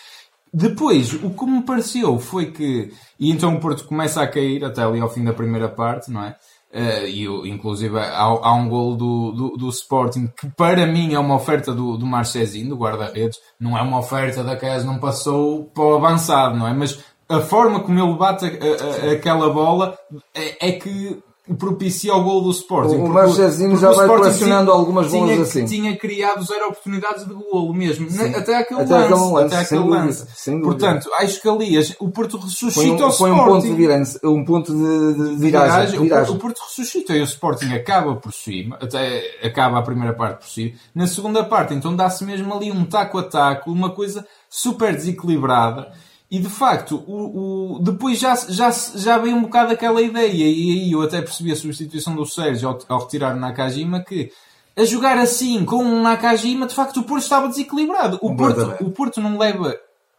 Depois, 0.54 1.12
o 1.12 1.30
que 1.30 1.44
me 1.44 1.62
pareceu 1.62 2.20
foi 2.20 2.52
que, 2.52 2.92
e 3.18 3.32
então 3.32 3.52
o 3.56 3.60
Porto 3.60 3.84
começa 3.84 4.22
a 4.22 4.28
cair 4.28 4.64
até 4.64 4.80
ali 4.80 5.00
ao 5.00 5.12
fim 5.12 5.24
da 5.24 5.32
primeira 5.32 5.68
parte, 5.68 6.08
não 6.08 6.22
é? 6.22 6.36
Uh, 6.72 7.06
e 7.06 7.24
inclusive 7.48 7.96
há, 7.98 8.22
há 8.22 8.52
um 8.52 8.68
gol 8.68 8.96
do, 8.96 9.30
do, 9.30 9.56
do, 9.56 9.68
Sporting 9.70 10.26
que 10.26 10.50
para 10.50 10.84
mim 10.84 11.14
é 11.14 11.18
uma 11.18 11.36
oferta 11.36 11.72
do, 11.72 11.96
do 11.96 12.04
Marchezinho, 12.04 12.70
do 12.70 12.76
guarda-redes, 12.76 13.38
não 13.58 13.78
é 13.78 13.82
uma 13.82 14.00
oferta 14.00 14.42
da 14.42 14.56
que 14.56 14.66
não 14.84 14.98
passou 14.98 15.64
para 15.66 15.84
o 15.84 15.94
avançado, 15.94 16.56
não 16.56 16.66
é? 16.66 16.74
Mas 16.74 16.98
a 17.28 17.40
forma 17.40 17.80
como 17.80 17.98
ele 17.98 18.18
bate 18.18 18.44
a, 18.44 19.08
a, 19.08 19.12
aquela 19.12 19.48
bola 19.48 19.96
é, 20.34 20.68
é 20.68 20.72
que 20.72 21.22
propicia 21.54 22.12
o 22.14 22.22
gol 22.22 22.42
do 22.42 22.50
Sporting. 22.50 22.96
O 22.96 23.08
Marchezinho 23.08 23.76
já 23.76 23.92
vai 23.92 24.08
colecionando 24.08 24.70
algumas 24.72 25.12
bolas 25.12 25.30
tinha, 25.30 25.42
assim. 25.42 25.64
Tinha 25.64 25.96
criado 25.96 26.44
zero 26.44 26.66
oportunidades 26.68 27.24
de 27.24 27.32
golo 27.32 27.72
mesmo. 27.72 28.10
Sim. 28.10 28.34
Até 28.34 28.56
aquele 28.56 28.80
até 28.80 28.94
lance. 28.94 29.12
Aquele 29.12 29.30
lance 29.30 29.54
até 29.54 29.64
aquele 29.64 29.88
lance. 29.88 30.18
Dúvida, 30.18 30.36
sem 30.36 30.60
Portanto, 30.60 31.10
acho 31.20 31.40
que 31.40 31.48
ali 31.48 31.78
o 32.00 32.10
Porto 32.10 32.36
ressuscita 32.36 32.80
foi 32.80 32.90
um, 32.90 33.08
o 33.08 33.12
foi 33.12 33.30
Sporting. 33.30 33.32
um 33.32 33.44
ponto 33.44 33.66
de 33.66 33.74
viragem, 33.74 34.14
um 34.24 34.44
ponto 34.44 34.72
de, 34.72 35.14
de 35.14 35.36
viragem. 35.36 36.00
viragem. 36.00 36.34
O, 36.34 36.38
Porto 36.38 36.60
ressuscita 36.68 37.14
e 37.14 37.20
o 37.20 37.24
Sporting 37.24 37.72
acaba 37.74 38.16
por 38.16 38.32
cima, 38.32 38.76
até 38.80 39.22
acaba 39.42 39.78
a 39.78 39.82
primeira 39.82 40.14
parte 40.14 40.38
por 40.38 40.48
cima. 40.48 40.72
Na 40.92 41.06
segunda 41.06 41.44
parte, 41.44 41.74
então 41.74 41.94
dá-se 41.94 42.24
mesmo 42.24 42.52
ali 42.52 42.72
um 42.72 42.84
taco 42.84 43.18
a 43.18 43.22
taco, 43.22 43.70
uma 43.70 43.90
coisa 43.90 44.26
super 44.50 44.92
desequilibrada 44.94 45.92
e 46.30 46.38
de 46.38 46.48
facto, 46.48 47.04
o, 47.06 47.76
o, 47.76 47.78
depois 47.80 48.18
já, 48.18 48.34
já, 48.48 48.70
já 48.70 49.18
veio 49.18 49.36
um 49.36 49.42
bocado 49.42 49.72
aquela 49.72 50.02
ideia, 50.02 50.32
e 50.32 50.42
aí 50.72 50.92
eu 50.92 51.02
até 51.02 51.22
percebi 51.22 51.52
a 51.52 51.56
substituição 51.56 52.16
do 52.16 52.26
Sérgio 52.26 52.68
ao, 52.68 52.78
ao 52.88 53.00
retirar 53.02 53.36
o 53.36 53.40
Nakajima, 53.40 54.00
que 54.00 54.32
a 54.76 54.84
jogar 54.84 55.18
assim 55.18 55.64
com 55.64 55.84
um 55.84 56.02
Nakajima, 56.02 56.66
de 56.66 56.74
facto 56.74 56.98
o 56.98 57.04
Porto 57.04 57.22
estava 57.22 57.48
desequilibrado. 57.48 58.18
O 58.20 58.36
Porto, 58.36 58.74
o 58.80 58.90
Porto 58.90 59.20
não 59.20 59.38
leva 59.38 59.74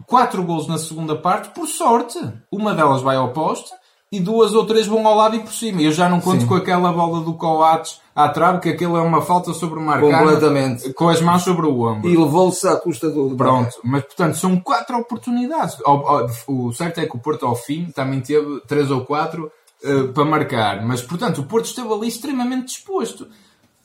quatro 0.05 0.43
gols 0.43 0.67
na 0.67 0.77
segunda 0.77 1.15
parte, 1.15 1.49
por 1.49 1.67
sorte. 1.67 2.17
Uma 2.51 2.73
delas 2.73 3.01
vai 3.01 3.17
ao 3.17 3.33
poste 3.33 3.69
e 4.11 4.19
duas 4.19 4.53
ou 4.53 4.65
três 4.65 4.87
vão 4.87 5.05
ao 5.05 5.15
lado 5.15 5.35
e 5.35 5.39
por 5.39 5.51
cima. 5.51 5.81
Eu 5.81 5.91
já 5.91 6.07
não 6.07 6.21
conto 6.21 6.41
Sim. 6.41 6.47
com 6.47 6.55
aquela 6.55 6.91
bola 6.93 7.21
do 7.21 7.33
Coates 7.33 7.99
à 8.15 8.29
trave, 8.29 8.61
que 8.61 8.69
aquilo 8.69 8.95
é 8.95 9.01
uma 9.01 9.21
falta 9.21 9.53
sobre 9.53 9.79
o 9.79 9.81
Marcano. 9.81 10.17
Completamente. 10.17 10.93
Com 10.93 11.09
as 11.09 11.21
mãos 11.21 11.43
sobre 11.43 11.65
o 11.65 11.81
ombro. 11.81 12.09
E 12.09 12.15
levou-se 12.15 12.65
à 12.67 12.77
custa 12.77 13.09
do... 13.09 13.35
Pronto. 13.35 13.75
Mas, 13.83 14.03
portanto, 14.03 14.37
são 14.37 14.57
quatro 14.59 14.97
oportunidades. 14.97 15.77
O 16.47 16.71
certo 16.71 16.99
é 16.99 17.05
que 17.05 17.15
o 17.15 17.19
Porto, 17.19 17.45
ao 17.45 17.55
fim, 17.55 17.91
também 17.93 18.21
teve 18.21 18.61
três 18.61 18.89
ou 18.89 19.05
quatro 19.05 19.51
uh, 19.83 20.07
para 20.13 20.25
marcar. 20.25 20.85
Mas, 20.85 21.01
portanto, 21.01 21.41
o 21.41 21.43
Porto 21.43 21.65
esteve 21.65 21.91
ali 21.91 22.07
extremamente 22.07 22.67
disposto. 22.67 23.27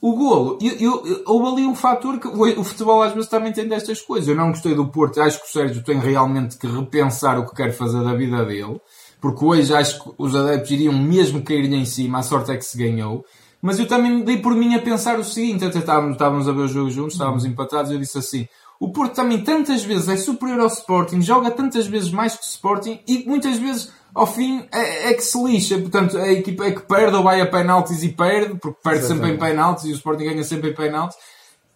O 0.01 0.15
golo, 0.15 0.57
eu, 0.61 1.05
eu, 1.05 1.23
houve 1.25 1.47
ali 1.47 1.67
um 1.67 1.75
fator 1.75 2.19
que 2.19 2.27
o 2.27 2.63
futebol 2.63 3.01
às 3.01 3.13
vezes 3.13 3.29
também 3.29 3.53
tem 3.53 3.67
destas 3.67 4.01
coisas. 4.01 4.27
Eu 4.27 4.35
não 4.35 4.49
gostei 4.49 4.75
do 4.75 4.87
Porto, 4.87 5.21
acho 5.21 5.39
que 5.39 5.47
o 5.47 5.49
Sérgio 5.49 5.81
tem 5.81 5.97
realmente 5.97 6.57
que 6.57 6.67
repensar 6.67 7.39
o 7.39 7.45
que 7.45 7.55
quer 7.55 7.71
fazer 7.71 8.03
da 8.03 8.13
vida 8.13 8.43
dele 8.43 8.81
porque 9.23 9.45
hoje 9.45 9.73
acho 9.73 10.03
que 10.03 10.11
os 10.17 10.35
adeptos 10.35 10.69
iriam 10.71 10.91
mesmo 10.91 11.41
cair-lhe 11.41 11.77
em 11.77 11.85
cima, 11.85 12.19
a 12.19 12.23
sorte 12.23 12.51
é 12.51 12.57
que 12.57 12.65
se 12.65 12.77
ganhou. 12.77 13.23
Mas 13.61 13.79
eu 13.79 13.87
também 13.87 14.21
dei 14.21 14.39
por 14.39 14.53
mim 14.53 14.75
a 14.75 14.79
pensar 14.79 15.17
o 15.17 15.23
seguinte, 15.23 15.63
até 15.63 15.79
estávamos, 15.79 16.15
estávamos 16.15 16.45
a 16.45 16.51
ver 16.51 16.63
o 16.63 16.67
jogo 16.67 16.89
juntos, 16.89 17.13
estávamos 17.13 17.45
empatados, 17.45 17.89
eu 17.89 17.97
disse 17.97 18.17
assim, 18.17 18.49
o 18.81 18.91
Porto 18.91 19.15
também 19.15 19.41
tantas 19.41 19.81
vezes 19.81 20.09
é 20.09 20.17
superior 20.17 20.59
ao 20.59 20.67
Sporting, 20.67 21.21
joga 21.21 21.51
tantas 21.51 21.87
vezes 21.87 22.11
mais 22.11 22.35
que 22.35 22.43
o 22.43 22.49
Sporting, 22.49 22.99
e 23.07 23.23
muitas 23.25 23.57
vezes 23.57 23.93
ao 24.13 24.27
fim 24.27 24.67
é, 24.73 25.11
é, 25.11 25.13
que 25.13 25.23
se 25.23 25.41
lixa. 25.41 25.77
Portanto, 25.77 26.17
a 26.17 26.29
equipa 26.29 26.65
é 26.65 26.71
que 26.71 26.81
perde 26.81 27.15
ou 27.15 27.23
vai 27.23 27.39
a 27.39 27.45
penaltis 27.45 28.03
e 28.03 28.09
perde, 28.09 28.59
porque 28.59 28.79
perde 28.83 29.05
sempre 29.05 29.31
em 29.31 29.37
penaltis 29.37 29.85
e 29.85 29.91
o 29.93 29.95
Sporting 29.95 30.25
ganha 30.25 30.43
sempre 30.43 30.71
em 30.71 30.75
penaltis. 30.75 31.15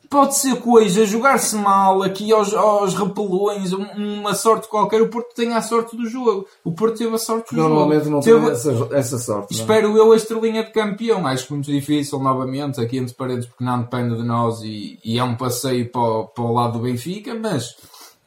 Pode 0.10 0.38
ser 0.38 0.56
coisa, 0.62 1.06
jogar-se 1.06 1.56
mal 1.56 2.02
aqui 2.02 2.32
aos, 2.32 2.54
aos 2.54 2.94
repelões, 2.94 3.74
uma 3.74 4.34
sorte 4.34 4.70
qualquer. 4.70 5.02
O 5.02 5.10
Porto 5.10 5.34
tem 5.36 5.54
a 5.54 5.62
sorte 5.62 5.98
do 5.98 6.08
jogo. 6.08 6.48
O 6.64 6.72
Porto 6.72 6.98
teve 6.98 7.14
a 7.14 7.18
sorte 7.18 7.54
do 7.54 7.62
Normalmente 7.62 8.06
jogo. 8.06 8.16
não 8.16 8.20
teve... 8.22 8.40
tem 8.40 8.52
essa, 8.52 8.90
essa 8.94 9.20
sorte. 9.20 9.54
Não. 9.54 9.60
é? 9.60 9.62
Espero 9.62 9.98
eu 9.98 10.12
a 10.12 10.16
estrelinha 10.16 10.64
de 10.64 10.72
campeão. 10.72 11.28
Acho 11.28 11.54
muito 11.54 11.70
difícil, 11.70 12.20
novamente, 12.20 12.80
aqui 12.80 12.98
entre 12.98 13.14
parentes, 13.16 13.48
porque 13.48 13.64
não 13.64 13.82
depende 13.82 14.16
de 14.16 14.24
nós 14.24 14.62
e, 14.62 14.98
e 15.04 15.20
é 15.20 15.24
um 15.24 15.36
passeio 15.36 15.90
para 15.92 16.02
o, 16.02 16.28
para 16.28 16.44
o 16.44 16.54
lado 16.54 16.74
do 16.74 16.80
Benfica. 16.80 17.36
Mas 17.36 17.76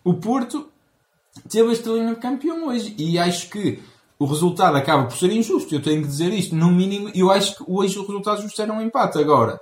o 0.04 0.14
Porto 0.14 0.68
teve 1.49 1.70
a 1.70 1.72
estrelinha 1.72 2.14
de 2.14 2.20
campeão 2.20 2.68
hoje. 2.68 2.94
E 2.99 3.18
acho 3.18 3.49
que 3.49 3.82
o 4.18 4.26
resultado 4.26 4.76
acaba 4.76 5.04
por 5.04 5.16
ser 5.16 5.32
injusto. 5.32 5.75
Eu 5.75 5.80
tenho 5.80 6.02
que 6.02 6.08
dizer 6.08 6.30
isto. 6.34 6.54
No 6.54 6.70
mínimo, 6.70 7.10
eu 7.14 7.30
acho 7.30 7.56
que 7.56 7.64
hoje 7.66 7.99
o 7.99 8.02
resultado 8.06 8.42
justo 8.42 8.60
era 8.60 8.70
um 8.70 8.82
empate. 8.82 9.18
Agora, 9.18 9.58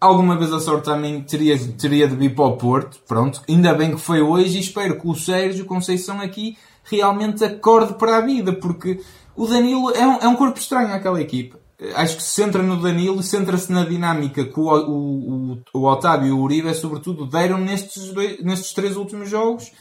alguma 0.00 0.36
vez 0.36 0.52
a 0.52 0.58
sorte 0.58 0.86
também 0.86 1.20
teria, 1.20 1.58
teria 1.78 2.08
de 2.08 2.16
vir 2.16 2.34
para 2.34 2.46
o 2.46 2.56
Porto. 2.56 2.98
Pronto, 3.06 3.42
ainda 3.48 3.74
bem 3.74 3.94
que 3.94 4.00
foi 4.00 4.22
hoje 4.22 4.56
e 4.56 4.60
espero 4.60 4.98
que 4.98 5.06
o 5.06 5.14
Sérgio 5.14 5.66
Conceição 5.66 6.20
aqui 6.20 6.56
realmente 6.84 7.44
acorde 7.44 7.94
para 7.94 8.16
a 8.16 8.20
vida, 8.20 8.52
porque 8.52 9.00
o 9.36 9.46
Danilo 9.46 9.90
é 9.90 10.06
um, 10.06 10.16
é 10.16 10.28
um 10.28 10.36
corpo 10.36 10.58
estranho 10.58 10.92
àquela 10.92 11.20
equipa. 11.20 11.58
Acho 11.94 12.16
que 12.16 12.22
se 12.22 12.30
centra 12.30 12.62
no 12.62 12.76
Danilo 12.76 13.22
centra-se 13.22 13.72
na 13.72 13.84
dinâmica 13.84 14.44
que 14.44 14.60
o, 14.60 14.68
o, 14.68 15.52
o, 15.52 15.58
o 15.72 15.86
Otávio 15.86 16.28
e 16.28 16.32
o 16.32 16.38
Uribe, 16.38 16.74
sobretudo, 16.74 17.26
deram 17.26 17.58
nestes, 17.58 18.12
dois, 18.12 18.42
nestes 18.42 18.72
três 18.72 18.96
últimos 18.96 19.30
jogos. 19.30 19.72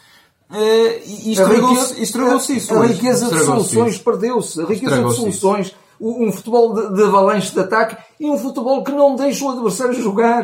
Uh, 0.49 1.01
e 1.05 1.33
estragou-se 1.33 2.01
estragou 2.01 2.37
isso. 2.37 2.73
A, 2.73 2.83
a 2.83 2.87
riqueza 2.87 3.29
de 3.29 3.39
soluções 3.43 3.97
perdeu-se. 3.97 4.61
A 4.61 4.65
riqueza 4.65 5.03
de 5.03 5.13
soluções. 5.13 5.75
Um 5.99 6.31
futebol 6.31 6.73
de, 6.73 6.95
de 6.95 7.03
avalanche 7.03 7.53
de 7.53 7.59
ataque 7.59 7.97
e 8.19 8.29
um 8.29 8.37
futebol 8.37 8.83
que 8.83 8.91
não 8.91 9.15
deixa 9.15 9.45
o 9.45 9.49
adversário 9.49 9.93
jogar. 9.93 10.43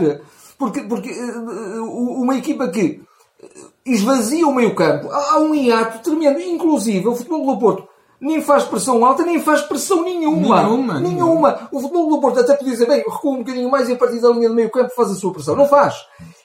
Porque, 0.57 0.81
porque 0.81 1.11
uma 1.11 2.35
equipa 2.37 2.67
que 2.67 3.01
esvazia 3.85 4.47
o 4.47 4.53
meio 4.53 4.73
campo, 4.73 5.09
há 5.11 5.39
um 5.39 5.53
hiato 5.53 5.99
tremendo. 5.99 6.39
Inclusive, 6.39 7.07
o 7.07 7.15
futebol 7.15 7.45
do 7.45 7.59
Porto 7.59 7.87
nem 8.19 8.41
faz 8.41 8.63
pressão 8.63 9.05
alta, 9.05 9.23
nem 9.23 9.39
faz 9.41 9.61
pressão 9.61 10.03
nenhuma. 10.03 10.63
Nenhuma. 10.63 10.99
nenhuma. 10.99 11.69
O 11.71 11.79
futebol 11.79 12.09
do 12.09 12.19
Porto 12.19 12.39
até 12.39 12.55
podia 12.55 12.73
dizer, 12.73 12.87
bem, 12.87 13.03
recua 13.05 13.31
um 13.31 13.39
bocadinho 13.39 13.69
mais 13.69 13.89
e 13.89 13.93
a 13.93 13.97
partir 13.97 14.19
da 14.19 14.29
linha 14.29 14.49
do 14.49 14.55
meio 14.55 14.71
campo 14.71 14.89
faz 14.95 15.11
a 15.11 15.15
sua 15.15 15.31
pressão. 15.31 15.55
Não 15.55 15.67
faz. 15.67 15.95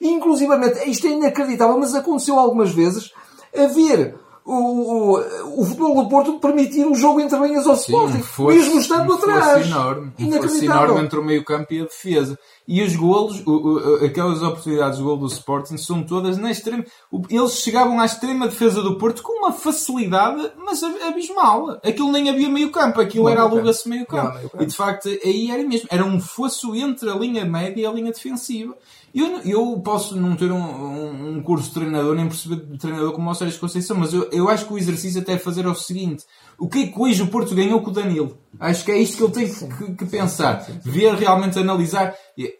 Inclusivamente, 0.00 0.88
isto 0.88 1.06
é 1.06 1.10
inacreditável, 1.10 1.78
mas 1.78 1.94
aconteceu 1.94 2.38
algumas 2.38 2.70
vezes, 2.72 3.12
haver 3.56 4.18
o, 4.50 5.14
o, 5.14 5.62
o 5.62 5.64
futebol 5.64 6.02
do 6.02 6.08
Porto 6.08 6.40
permitir 6.40 6.84
um 6.84 6.94
jogo 6.94 7.20
entre 7.20 7.38
linhas 7.38 7.66
ao 7.66 7.74
Sporting, 7.74 8.22
mesmo 8.40 8.80
estando 8.80 9.12
um 9.12 9.14
atrás. 9.14 9.66
enorme, 9.66 10.12
um 10.18 10.64
enorme 10.64 11.00
entre 11.00 11.18
o 11.20 11.24
meio 11.24 11.44
campo 11.44 11.72
e 11.72 11.80
a 11.80 11.84
defesa. 11.84 12.38
E 12.72 12.84
os 12.84 12.94
golos, 12.94 13.42
o, 13.44 13.50
o, 13.50 14.04
aquelas 14.04 14.40
oportunidades 14.44 14.98
de 14.98 15.02
gol 15.02 15.16
do 15.16 15.26
Sporting 15.26 15.76
são 15.76 16.04
todas 16.04 16.38
na 16.38 16.52
extrema. 16.52 16.84
Eles 17.28 17.58
chegavam 17.58 17.98
à 17.98 18.04
extrema 18.04 18.46
defesa 18.46 18.80
do 18.80 18.96
Porto 18.96 19.24
com 19.24 19.40
uma 19.40 19.50
facilidade, 19.50 20.52
mas 20.56 20.80
abismal. 20.80 21.80
Aquilo 21.84 22.12
nem 22.12 22.30
havia 22.30 22.48
meio 22.48 22.70
campo, 22.70 23.00
aquilo 23.00 23.24
não, 23.24 23.30
era 23.32 23.42
aluga-se 23.42 23.88
meio 23.88 24.06
campo. 24.06 24.38
Não, 24.54 24.62
e 24.62 24.66
de 24.66 24.76
facto 24.76 25.08
aí 25.08 25.50
era 25.50 25.64
mesmo, 25.64 25.88
era 25.90 26.04
um 26.04 26.20
fosso 26.20 26.72
entre 26.76 27.10
a 27.10 27.14
linha 27.16 27.44
média 27.44 27.82
e 27.82 27.86
a 27.86 27.90
linha 27.90 28.12
defensiva. 28.12 28.72
Eu, 29.12 29.40
eu 29.40 29.80
posso 29.80 30.14
não 30.14 30.36
ter 30.36 30.52
um, 30.52 30.62
um, 30.62 31.30
um, 31.30 31.42
curso 31.42 31.66
de 31.66 31.74
treinador, 31.74 32.14
nem 32.14 32.28
perceber 32.28 32.64
de 32.64 32.78
treinador 32.78 33.12
como 33.12 33.28
o 33.28 33.34
Sérgio 33.34 33.58
Conceição, 33.58 33.96
mas 33.96 34.14
eu, 34.14 34.28
eu 34.30 34.48
acho 34.48 34.66
que 34.66 34.72
o 34.72 34.78
exercício 34.78 35.20
até 35.20 35.32
é 35.32 35.38
fazer 35.38 35.64
é 35.64 35.68
o 35.68 35.74
seguinte: 35.74 36.24
o 36.56 36.68
que 36.68 36.84
é 36.84 36.86
que 36.86 36.96
hoje 36.96 37.20
o 37.20 37.26
Porto 37.26 37.52
ganhou 37.52 37.82
com 37.82 37.90
o 37.90 37.92
Danilo? 37.92 38.38
Acho 38.60 38.84
que 38.84 38.92
é 38.92 38.98
isto 38.98 39.16
que 39.16 39.22
ele 39.24 39.32
tem 39.32 39.68
que, 39.68 39.94
que 39.94 40.04
pensar. 40.06 40.64
Ver 40.84 41.14
realmente, 41.14 41.58
analisar. 41.58 42.14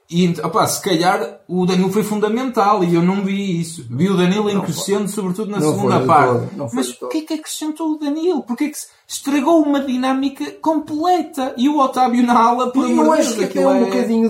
E, 0.08 0.26
e 0.26 0.40
opa, 0.40 0.66
se 0.66 0.82
calhar 0.82 1.40
o 1.48 1.66
Danilo 1.66 1.90
foi 1.90 2.04
fundamental 2.04 2.84
e 2.84 2.94
eu 2.94 3.02
não 3.02 3.24
vi 3.24 3.60
isso. 3.60 3.84
Vi 3.90 4.08
o 4.08 4.16
Danilo 4.16 4.48
em 4.48 4.60
crescendo, 4.60 5.08
sobretudo 5.08 5.50
na 5.50 5.60
segunda 5.60 6.00
parte. 6.00 6.48
Mas 6.72 6.90
o 7.00 7.08
que 7.08 7.18
é 7.18 7.20
que 7.22 7.34
acrescentou 7.34 7.92
o 7.92 7.98
Danilo? 7.98 8.42
Porque 8.42 8.64
é 8.64 8.68
que 8.68 8.76
estragou 9.06 9.60
uma 9.62 9.80
dinâmica 9.80 10.52
completa? 10.60 11.52
E 11.56 11.68
o 11.68 11.78
Otávio 11.78 12.24
na 12.24 12.38
ala, 12.38 12.70
por 12.70 12.84
amor 12.84 13.16
de 13.16 13.22
Deus, 13.22 13.34
que 13.34 13.44
até 13.44 13.62
é 13.62 13.68
um 13.68 13.84
bocadinho 13.84 14.28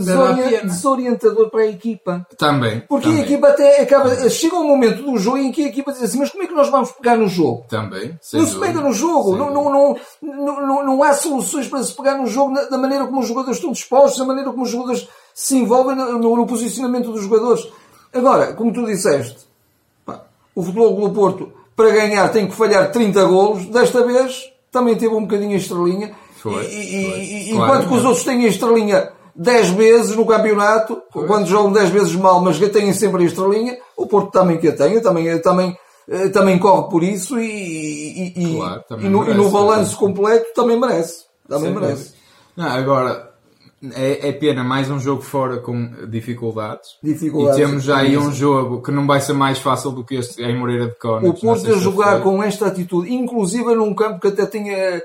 desorientador 0.65 1.51
para 1.51 1.61
a 1.61 1.67
equipa. 1.67 2.27
Também. 2.39 2.81
Porque 2.89 3.09
também. 3.09 3.23
a 3.23 3.27
equipa 3.27 3.49
até 3.49 3.83
acaba. 3.83 4.31
Chega 4.31 4.57
um 4.57 4.67
momento 4.67 5.03
do 5.03 5.19
jogo 5.19 5.39
em 5.39 5.53
que 5.53 5.65
a 5.65 5.69
equipa 5.69 5.93
diz 5.93 6.03
assim: 6.03 6.19
mas 6.19 6.31
como 6.31 6.45
é 6.45 6.47
que 6.47 6.55
nós 6.55 6.71
vamos 6.71 6.91
pegar 6.93 7.17
no 7.17 7.29
jogo? 7.29 7.67
Também. 7.69 8.19
Não 8.33 8.47
se 8.47 8.59
pega 8.59 8.81
no 8.81 8.93
jogo. 8.93 9.37
Não, 9.37 9.53
não, 9.53 9.65
não, 9.65 9.97
não, 10.23 10.67
não, 10.67 10.87
não 10.87 11.03
há 11.03 11.13
soluções 11.13 11.69
para 11.69 11.83
se 11.83 11.95
pegar 11.95 12.17
no 12.17 12.27
jogo 12.27 12.55
da 12.55 12.79
maneira 12.79 13.07
como 13.07 13.21
os 13.21 13.29
jogadores 13.29 13.59
estão 13.59 13.73
dispostos, 13.73 14.19
da 14.19 14.25
maneira 14.25 14.51
como 14.51 14.63
os 14.63 14.71
jogadores 14.71 15.07
se 15.35 15.57
envolvem 15.57 15.97
no, 15.97 16.37
no 16.37 16.47
posicionamento 16.47 17.13
dos 17.13 17.23
jogadores. 17.23 17.67
Agora, 18.13 18.53
como 18.55 18.73
tu 18.73 18.85
disseste, 18.87 19.39
pá, 20.05 20.23
o 20.55 20.63
Futebol 20.63 21.09
do 21.09 21.15
Porto, 21.15 21.53
para 21.77 21.91
ganhar, 21.91 22.29
tem 22.31 22.47
que 22.47 22.55
falhar 22.55 22.91
30 22.91 23.25
golos. 23.25 23.67
Desta 23.67 24.05
vez, 24.05 24.53
também 24.71 24.97
teve 24.97 25.15
um 25.15 25.23
bocadinho 25.23 25.53
a 25.53 25.57
estrelinha. 25.57 26.15
Foi, 26.37 26.65
e, 26.67 27.49
e, 27.49 27.51
foi. 27.51 27.57
enquanto 27.57 27.89
que 27.89 27.95
os 27.95 28.05
outros 28.05 28.25
têm 28.25 28.45
a 28.45 28.49
estrelinha 28.49 29.11
10 29.35 29.71
vezes 29.71 30.17
no 30.17 30.27
campeonato, 30.27 31.03
foi. 31.13 31.27
quando 31.27 31.47
jogam 31.47 31.73
10 31.73 31.91
vezes 31.91 32.17
mal, 32.17 32.41
mas 32.41 32.59
têm 32.59 32.93
sempre 32.93 33.23
a 33.23 33.27
estrelinha, 33.27 33.79
o 33.97 34.07
Porto 34.07 34.31
também 34.31 34.59
que 34.59 34.69
a 34.69 34.77
tem, 34.77 35.01
também, 35.01 35.39
também, 35.41 35.77
também 36.33 36.59
corre 36.59 36.91
por 36.91 37.03
isso 37.03 37.39
e, 37.39 38.35
e, 38.37 38.57
claro, 38.57 38.85
e 38.99 39.09
no, 39.09 39.21
merece, 39.21 39.39
no 39.39 39.51
balanço 39.51 39.97
completo 39.97 40.53
também 40.55 40.79
merece. 40.79 41.25
Também 41.49 41.73
merece. 41.73 42.13
Não, 42.57 42.67
agora, 42.67 43.30
é, 43.95 44.29
é, 44.29 44.33
pena 44.33 44.63
mais 44.63 44.91
um 44.91 44.99
jogo 44.99 45.23
fora 45.23 45.59
com 45.59 45.91
dificuldades. 46.09 46.97
dificuldades 47.03 47.59
e 47.59 47.63
temos 47.63 47.85
já 47.85 47.99
aí 47.99 48.17
um 48.19 48.33
jogo 48.33 48.83
que 48.83 48.91
não 48.91 49.07
vai 49.07 49.21
ser 49.21 49.33
mais 49.33 49.59
fácil 49.59 49.91
do 49.91 50.05
que 50.05 50.17
este 50.17 50.43
em 50.43 50.59
Moreira 50.59 50.89
de 50.89 50.99
Cónicos. 50.99 51.43
O 51.43 51.47
Porto 51.47 51.73
a 51.73 51.79
jogar 51.79 52.21
com 52.23 52.43
esta 52.43 52.67
atitude, 52.67 53.13
inclusive 53.13 53.75
num 53.75 53.95
campo 53.95 54.21
que 54.21 54.29
até 54.29 54.45
tinha 54.47 55.03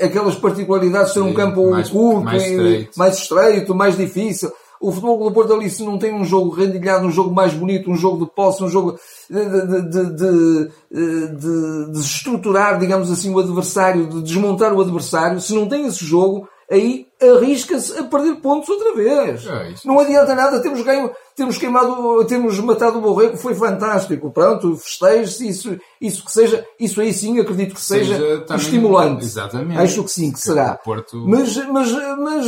aquelas 0.00 0.36
particularidades 0.36 1.08
de 1.08 1.14
ser 1.14 1.20
um 1.20 1.34
campo 1.34 1.70
mais, 1.70 1.88
curto, 1.88 2.24
mais 2.24 2.42
estreito. 2.42 2.98
mais 2.98 3.18
estreito, 3.18 3.74
mais 3.74 3.96
difícil. 3.96 4.52
O 4.80 4.90
futebol 4.90 5.18
do 5.24 5.32
Porto 5.32 5.54
ali 5.54 5.70
se 5.70 5.84
não 5.84 5.96
tem 5.96 6.12
um 6.12 6.24
jogo 6.24 6.50
rendilhado, 6.50 7.06
um 7.06 7.10
jogo 7.10 7.32
mais 7.32 7.54
bonito, 7.54 7.90
um 7.90 7.96
jogo 7.96 8.24
de 8.24 8.30
posse, 8.32 8.64
um 8.64 8.68
jogo 8.68 8.98
de, 9.30 9.44
de, 9.44 9.82
de, 9.88 10.16
de, 10.16 11.92
de 11.92 12.00
estruturar, 12.00 12.78
digamos 12.78 13.10
assim, 13.10 13.32
o 13.32 13.38
adversário, 13.38 14.08
de 14.08 14.22
desmontar 14.22 14.74
o 14.74 14.80
adversário, 14.80 15.40
se 15.40 15.54
não 15.54 15.68
tem 15.68 15.86
esse 15.86 16.04
jogo, 16.04 16.48
aí 16.68 17.06
arrisca-se 17.30 17.98
a 17.98 18.04
perder 18.04 18.36
pontos 18.36 18.68
outra 18.68 18.94
vez. 18.94 19.46
É 19.46 19.74
não 19.84 19.98
adianta 19.98 20.34
nada, 20.34 20.60
temos 20.60 20.82
ganho, 20.82 21.10
temos 21.36 21.58
queimado, 21.58 22.24
temos 22.24 22.58
matado 22.60 22.98
o 22.98 23.00
Borrego, 23.00 23.36
foi 23.36 23.54
fantástico. 23.54 24.30
Pronto, 24.30 24.76
festeje 24.76 25.48
isso, 25.48 25.78
isso 26.00 26.24
que 26.24 26.32
seja, 26.32 26.66
isso 26.78 27.00
aí 27.00 27.12
sim 27.12 27.38
acredito 27.40 27.74
que 27.74 27.80
seja, 27.80 28.16
seja 28.16 28.56
estimulante. 28.56 29.24
Exatamente. 29.24 29.80
Acho 29.80 30.04
que 30.04 30.10
sim, 30.10 30.32
que 30.32 30.40
será. 30.40 30.74
Porto... 30.74 31.16
Mas, 31.26 31.56
mas, 31.68 31.92
mas 32.18 32.46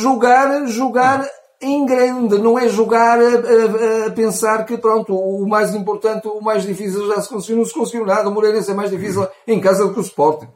jogar, 0.00 0.66
jogar 0.66 1.26
em 1.62 1.84
grande, 1.84 2.38
não 2.38 2.58
é 2.58 2.68
jogar 2.68 3.18
a, 3.20 3.24
a, 3.24 4.06
a, 4.06 4.10
pensar 4.12 4.64
que 4.64 4.78
pronto, 4.78 5.14
o 5.14 5.46
mais 5.46 5.74
importante, 5.74 6.26
o 6.26 6.40
mais 6.40 6.64
difícil 6.64 7.06
já 7.06 7.20
se 7.20 7.28
conseguiu, 7.28 7.58
não 7.58 7.66
se 7.66 7.74
conseguiu 7.74 8.06
nada, 8.06 8.30
o 8.30 8.32
Moreirense 8.32 8.70
é 8.70 8.74
mais 8.74 8.90
difícil 8.90 9.28
em 9.46 9.60
casa 9.60 9.84
do 9.84 9.92
que 9.92 10.00
o 10.00 10.02
Sporting. 10.02 10.48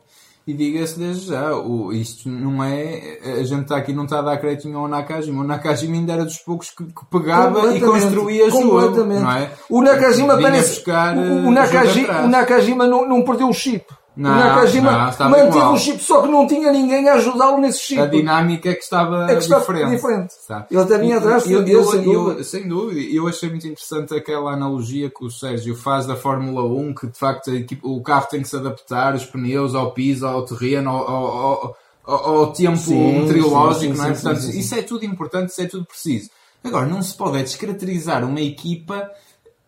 E 0.46 0.52
diga-se 0.52 0.98
desde 0.98 1.28
já, 1.28 1.56
o, 1.56 1.90
isto 1.90 2.28
não 2.28 2.62
é. 2.62 3.18
A 3.40 3.44
gente 3.44 3.62
está 3.62 3.78
aqui 3.78 3.94
não 3.94 4.04
está 4.04 4.18
a 4.18 4.22
dar 4.22 4.36
crédito 4.36 4.76
ao 4.76 4.86
Nakajima. 4.86 5.42
O 5.42 5.46
Nakajima 5.46 5.94
ainda 5.94 6.12
era 6.12 6.24
dos 6.24 6.36
poucos 6.36 6.68
que, 6.70 6.84
que 6.84 7.06
pegava 7.10 7.74
e 7.74 7.80
construía 7.80 8.50
jogo. 8.50 9.04
Não 9.04 9.32
é? 9.32 9.50
O 9.70 9.80
Nakajima 9.80 10.36
Vinha 10.36 10.50
parece. 10.50 10.74
buscar, 10.74 11.16
o, 11.16 11.48
o, 11.48 11.50
Nakajima, 11.50 12.20
o 12.20 12.28
Nakajima 12.28 12.86
não, 12.86 13.08
não 13.08 13.22
perdeu 13.22 13.48
o 13.48 13.54
chip. 13.54 13.86
Não, 14.16 14.30
o 14.30 14.34
Nakajima 14.34 14.92
não, 14.92 15.28
manteve 15.30 15.48
igual. 15.48 15.72
o 15.72 15.76
chip, 15.76 15.98
só 16.02 16.22
que 16.22 16.28
não 16.28 16.46
tinha 16.46 16.70
ninguém 16.70 17.08
a 17.08 17.14
ajudá-lo 17.14 17.58
nesse 17.58 17.80
chip. 17.80 18.00
A 18.00 18.06
dinâmica 18.06 18.68
é 18.70 18.74
que 18.74 18.82
estava, 18.84 19.24
É 19.28 19.34
que 19.34 19.42
estava 19.42 19.60
diferente. 19.60 19.90
diferente. 19.90 20.34
sabe? 20.46 20.66
Ele 20.70 20.80
até 20.80 20.98
vinha 20.98 21.18
atrás, 21.18 21.50
eu, 21.50 21.66
eu, 21.66 21.84
sem 21.84 22.04
eu- 22.04 22.12
dúvida. 22.24 22.44
sem 22.44 22.68
dúvida. 22.68 23.00
Eu 23.00 23.26
achei 23.26 23.50
muito 23.50 23.66
interessante 23.66 24.14
aquela 24.14 24.52
analogia 24.52 25.10
que 25.10 25.24
o 25.24 25.30
Sérgio 25.30 25.74
faz 25.74 26.06
da 26.06 26.14
Fórmula 26.14 26.62
1, 26.64 26.94
que 26.94 27.08
de 27.08 27.18
facto 27.18 27.52
equipe- 27.52 27.82
o 27.84 28.00
carro 28.02 28.26
tem 28.30 28.40
que 28.40 28.48
se 28.48 28.56
adaptar, 28.56 29.14
os 29.16 29.24
pneus 29.24 29.74
ao 29.74 29.90
piso, 29.90 30.24
ao 30.26 30.44
terreno, 30.44 30.90
ao, 30.90 31.06
ao- 31.08 31.76
ao- 32.04 32.26
ao- 32.36 32.52
tempo 32.52 32.76
Sim, 32.76 33.20
meteorológico, 33.22 33.94
não 33.96 34.04
é? 34.04 34.14
sim, 34.14 34.22
Portanto, 34.22 34.42
sim, 34.42 34.52
sim, 34.52 34.58
isso 34.60 34.74
é 34.76 34.82
tudo 34.82 35.04
importante, 35.04 35.48
isso 35.50 35.60
é 35.60 35.66
tudo 35.66 35.84
preciso. 35.86 36.30
Agora, 36.62 36.86
não 36.86 37.02
se 37.02 37.14
pode 37.14 37.36
é 37.38 37.42
descaracterizar 37.42 38.24
uma 38.24 38.40
equipa 38.40 39.10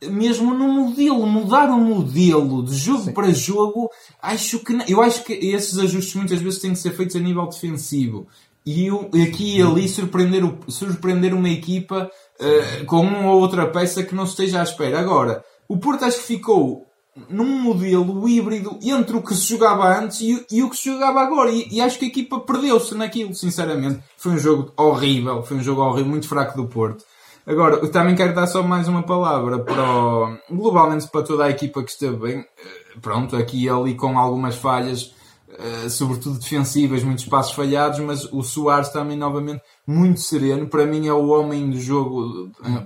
mesmo 0.05 0.53
no 0.55 0.69
modelo, 0.69 1.27
mudar 1.27 1.69
o 1.71 1.79
modelo 1.79 2.63
de 2.65 2.75
jogo 2.77 3.13
para 3.13 3.33
jogo, 3.33 3.91
acho 4.21 4.59
que 4.61 4.73
não. 4.73 4.85
eu 4.87 5.03
acho 5.03 5.25
que 5.25 5.33
esses 5.33 5.79
ajustes 5.79 6.15
muitas 6.15 6.41
vezes 6.41 6.59
têm 6.61 6.73
que 6.73 6.79
ser 6.79 6.93
feitos 6.95 7.17
a 7.17 7.21
nível 7.21 7.47
defensivo. 7.47 8.27
E 8.65 8.87
eu, 8.87 9.09
aqui 9.27 9.59
e 9.59 9.63
ali 9.63 9.89
surpreender, 9.89 10.45
o- 10.45 10.59
surpreender 10.71 11.33
uma 11.33 11.49
equipa 11.49 12.11
eh, 12.41 12.83
com 12.85 13.01
uma 13.01 13.31
ou 13.31 13.41
outra 13.41 13.67
peça 13.69 14.03
que 14.03 14.15
não 14.15 14.25
esteja 14.25 14.61
à 14.61 14.65
espera. 14.65 14.99
Agora, 15.01 15.45
o 15.69 15.79
Porto 15.79 16.05
acho 16.05 16.19
que 16.19 16.25
ficou 16.25 16.85
num 17.31 17.63
modelo 17.63 18.29
híbrido 18.29 18.79
entre 18.83 19.17
o 19.17 19.23
que 19.23 19.35
se 19.35 19.47
jogava 19.49 19.99
antes 19.99 20.21
e, 20.21 20.35
o- 20.35 20.45
e 20.51 20.63
o 20.63 20.69
que 20.69 20.77
se 20.77 20.91
jogava 20.91 21.21
agora. 21.21 21.51
E, 21.51 21.69
e 21.71 21.81
acho 21.81 21.99
que 21.99 22.05
a 22.05 22.09
equipa 22.09 22.41
perdeu-se 22.41 22.95
naquilo, 22.95 23.35
sinceramente. 23.35 24.01
Foi 24.19 24.33
um 24.33 24.39
jogo 24.39 24.73
horrível, 24.77 25.43
foi 25.45 25.57
um 25.57 25.63
jogo 25.63 25.81
horrível, 25.83 26.11
muito 26.11 26.29
fraco 26.29 26.57
do 26.61 26.69
Porto. 26.69 27.05
Agora, 27.47 27.77
eu 27.77 27.91
também 27.91 28.17
quero 28.17 28.35
dar 28.35 28.49
só 28.49 28.61
mais 28.61 28.89
uma 28.89 29.05
palavra 29.05 29.61
para 29.61 29.83
o, 29.89 30.37
globalmente 30.51 31.07
para 31.07 31.23
toda 31.23 31.45
a 31.45 31.51
equipa 31.51 31.81
que 31.85 31.91
esteve 31.91 32.17
bem. 32.17 32.39
Eh, 32.41 32.99
pronto, 33.01 33.37
aqui 33.37 33.65
e 33.65 33.69
ali 33.69 33.95
com 33.95 34.19
algumas 34.19 34.57
falhas, 34.57 35.15
eh, 35.49 35.89
sobretudo 35.89 36.41
defensivas, 36.41 37.05
muitos 37.05 37.25
passos 37.27 37.53
falhados, 37.55 38.01
mas 38.01 38.25
o 38.33 38.43
Soares 38.43 38.89
também 38.89 39.17
novamente 39.17 39.63
muito 39.87 40.21
sereno. 40.21 40.67
Para 40.67 40.87
mim 40.87 41.07
é 41.07 41.13
o 41.13 41.29
homem 41.29 41.71
do 41.71 41.81
jogo 41.81 42.51
eh, 42.65 42.83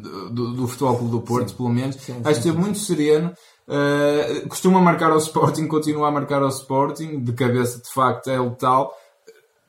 do, 0.00 0.30
do, 0.30 0.52
do 0.54 0.66
Futebol 0.66 0.96
Clube 0.96 1.12
do 1.12 1.20
Porto, 1.20 1.50
sim. 1.50 1.56
pelo 1.56 1.68
menos. 1.68 1.96
Sim, 1.96 2.14
sim, 2.14 2.20
Acho 2.20 2.24
que 2.24 2.48
esteve 2.48 2.58
muito 2.58 2.78
sereno. 2.78 3.34
Uh, 3.68 4.48
costuma 4.48 4.80
marcar 4.80 5.10
ao 5.10 5.18
Sporting, 5.18 5.66
continua 5.66 6.06
a 6.06 6.10
marcar 6.10 6.40
ao 6.40 6.48
Sporting, 6.48 7.18
de 7.18 7.32
cabeça 7.32 7.82
de 7.82 7.92
facto 7.92 8.30
é 8.30 8.40
letal 8.40 8.94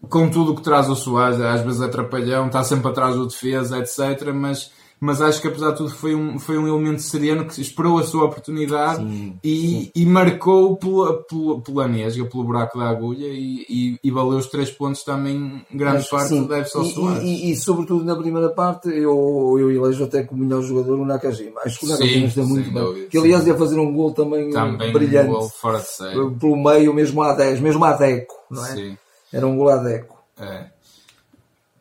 com 0.02 0.30
tudo 0.30 0.52
o 0.52 0.56
que 0.56 0.62
traz 0.62 0.90
o 0.90 0.96
Soares, 0.96 1.40
às 1.40 1.62
vezes 1.62 1.82
é 1.82 1.88
trapalhão, 1.88 2.48
está 2.48 2.64
sempre 2.64 2.90
atrás 2.90 3.16
do 3.16 3.28
defesa, 3.28 3.80
etc. 3.80 4.32
Mas, 4.34 4.72
mas 5.00 5.22
acho 5.22 5.42
que 5.42 5.48
apesar 5.48 5.72
de 5.72 5.78
tudo 5.78 5.90
foi 5.90 6.14
um, 6.14 6.38
foi 6.38 6.58
um 6.58 6.68
elemento 6.68 7.02
sereno 7.02 7.46
que 7.46 7.60
esperou 7.60 7.98
a 7.98 8.04
sua 8.04 8.26
oportunidade 8.26 8.98
sim, 8.98 9.40
e, 9.44 9.60
sim. 9.60 9.92
e 9.96 10.06
marcou 10.06 10.78
pela, 10.78 11.24
pela, 11.24 11.60
pela 11.62 11.88
nesga, 11.88 12.26
pelo 12.26 12.44
buraco 12.44 12.78
da 12.78 12.88
agulha 12.90 13.26
e, 13.26 13.66
e, 13.68 14.00
e 14.04 14.12
valeu 14.12 14.38
os 14.38 14.46
três 14.48 14.70
pontos 14.70 15.04
também, 15.04 15.66
grande 15.74 15.98
acho 15.98 16.10
parte 16.12 16.40
deve-se 16.42 16.78
ao 16.78 16.86
Soares. 16.86 17.24
E, 17.24 17.52
e, 17.52 17.56
sobretudo 17.56 18.06
na 18.06 18.16
primeira 18.16 18.50
parte 18.50 18.90
eu, 18.90 19.58
eu 19.60 19.72
elejo 19.72 20.04
até 20.04 20.24
como 20.24 20.44
melhor 20.44 20.62
jogador 20.62 21.00
o 21.00 21.06
Nakajima. 21.06 21.60
Acho 21.66 21.80
que 21.80 21.86
o 21.86 21.90
Nakajima 21.90 22.28
está 22.28 22.44
muito 22.44 22.72
bem. 22.72 22.84
Dúvida, 22.84 23.08
que 23.08 23.18
aliás 23.18 23.48
ia 23.48 23.58
fazer 23.58 23.80
um 23.80 23.92
gol 23.92 24.14
também, 24.14 24.52
também 24.52 24.94
brilhante. 24.94 25.32
Um 25.32 25.34
gol 25.34 25.50
fora 25.50 25.80
de 25.80 25.88
série. 25.88 26.32
Pelo 26.36 26.64
meio, 26.64 26.94
mesmo 26.94 27.22
a 27.24 27.34
10, 27.34 27.60
mesmo 27.62 27.84
a 27.84 27.94
Deco, 27.94 28.36
não 28.52 28.64
é? 28.64 28.76
Sim. 28.76 28.98
Era 29.32 29.48
um 29.48 29.58
goladeco. 29.58 30.24
É. 30.40 30.66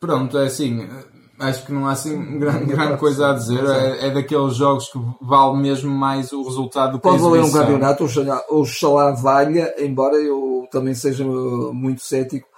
Pronto, 0.01 0.39
é 0.39 0.47
assim. 0.47 0.89
Acho 1.39 1.67
que 1.67 1.73
não 1.73 1.87
há 1.87 1.93
assim 1.93 2.39
grande, 2.39 2.65
grande 2.65 2.97
coisa 2.97 3.31
a 3.31 3.33
dizer. 3.35 3.63
É, 3.65 4.07
é, 4.07 4.11
daqueles 4.11 4.55
jogos 4.55 4.89
que 4.89 4.99
vale 5.21 5.59
mesmo 5.59 5.91
mais 5.91 6.33
o 6.33 6.43
resultado 6.43 6.93
do 6.93 6.99
que 6.99 7.03
Pode 7.03 7.23
valer 7.23 7.43
um 7.43 7.53
campeonato, 7.53 8.07
oxalá 8.49 9.13
valha, 9.13 9.75
embora 9.79 10.17
eu 10.17 10.67
também 10.71 10.95
seja 10.95 11.25
muito 11.25 12.03
cético 12.03 12.49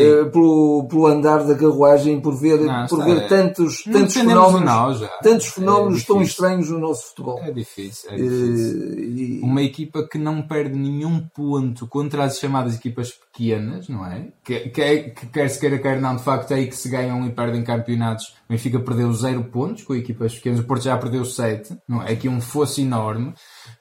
Uh, 0.00 0.30
pelo, 0.30 0.86
pelo 0.88 1.06
andar 1.06 1.44
da 1.44 1.54
carruagem, 1.54 2.20
por 2.20 2.34
ver, 2.34 2.60
não, 2.60 2.86
por 2.86 3.04
ver 3.04 3.18
é. 3.18 3.28
tantos, 3.28 3.82
tantos 3.84 4.14
fenómenos, 4.14 5.00
tantos 5.22 5.46
fenómenos 5.46 6.02
é 6.02 6.06
tão 6.06 6.22
estranhos 6.22 6.70
no 6.70 6.78
nosso 6.78 7.08
futebol. 7.08 7.40
É 7.42 7.50
difícil. 7.50 8.10
É 8.10 8.16
difícil. 8.16 8.80
Uh, 8.80 9.00
e... 9.00 9.40
Uma 9.42 9.62
equipa 9.62 10.06
que 10.06 10.18
não 10.18 10.42
perde 10.42 10.76
nenhum 10.76 11.20
ponto 11.34 11.86
contra 11.86 12.24
as 12.24 12.38
chamadas 12.38 12.74
equipas 12.74 13.10
pequenas, 13.10 13.88
não 13.88 14.06
é? 14.06 14.28
Que, 14.44 14.68
que, 14.70 14.82
é, 14.82 14.98
que 15.10 15.26
quer 15.26 15.48
se 15.48 15.60
queira, 15.60 15.78
quer 15.78 16.00
não, 16.00 16.16
de 16.16 16.22
facto 16.22 16.52
é 16.52 16.56
aí 16.56 16.66
que 16.66 16.76
se 16.76 16.88
ganham 16.88 17.26
e 17.26 17.30
perdem 17.30 17.62
campeonatos. 17.62 18.34
O 18.48 18.52
Benfica 18.52 18.80
perdeu 18.80 19.12
zero 19.12 19.44
pontos 19.44 19.82
com 19.82 19.94
equipas 19.94 20.34
pequenas, 20.34 20.60
o 20.60 20.64
Porto 20.64 20.84
já 20.84 20.96
perdeu 20.96 21.24
sete, 21.24 21.76
não 21.88 22.02
é? 22.02 22.12
Aqui 22.12 22.28
um 22.28 22.40
fosse 22.40 22.82
enorme. 22.82 23.34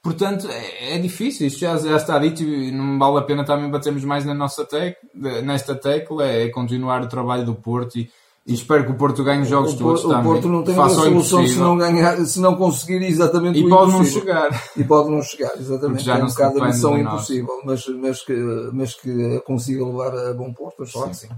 Portanto, 0.06 0.48
é, 0.52 0.94
é, 0.94 0.98
difícil, 1.00 1.48
isto 1.48 1.62
já, 1.62 1.76
já, 1.78 1.96
está 1.96 2.20
dito 2.20 2.44
e 2.44 2.72
não 2.72 3.00
vale 3.00 3.18
a 3.18 3.22
pena 3.24 3.44
também 3.44 3.72
batermos 3.72 4.06
mais 4.06 4.24
na 4.24 4.36
nossa 4.36 4.64
tec, 4.64 5.00
nesta 5.44 5.74
tecla, 5.74 6.28
é 6.28 6.48
continuar 6.50 7.02
o 7.02 7.08
trabalho 7.08 7.44
do 7.44 7.56
Porto 7.56 7.98
e, 7.98 8.08
e 8.46 8.54
espero 8.54 8.86
que 8.86 8.92
o 8.92 8.96
Porto 8.96 9.24
ganhe 9.24 9.42
os 9.42 9.48
jogos 9.48 9.74
o, 9.74 9.78
todos 9.80 10.06
o 10.06 10.10
também. 10.10 10.22
O 10.22 10.34
Porto 10.34 10.48
não 10.48 10.64
tem 10.64 10.76
Faça 10.76 10.94
solução 10.98 11.48
se 11.48 11.58
não, 11.58 11.76
ganhar, 11.76 12.24
se 12.24 12.40
não 12.40 12.56
conseguir 12.56 13.02
exatamente 13.02 13.58
e 13.58 13.66
o 13.66 13.68
pode 13.70 13.96
impossível. 13.96 14.26
não 14.26 14.44
chegar. 14.44 14.64
E 14.78 14.84
pode 14.84 15.10
não 15.10 15.22
chegar, 15.24 15.52
exatamente. 15.60 16.04
Já 16.04 16.20
é 16.20 16.24
um 16.24 16.28
bocado 16.28 16.64
a 16.64 16.68
missão 16.68 16.96
impossível, 17.00 17.62
mas, 17.66 17.88
mas, 17.88 18.22
que, 18.22 18.34
mas 18.74 18.94
que 18.94 19.40
consiga 19.40 19.84
levar 19.84 20.16
a 20.16 20.34
bom 20.36 20.54
porto, 20.54 20.86
sim. 20.86 21.14
sim. 21.16 21.30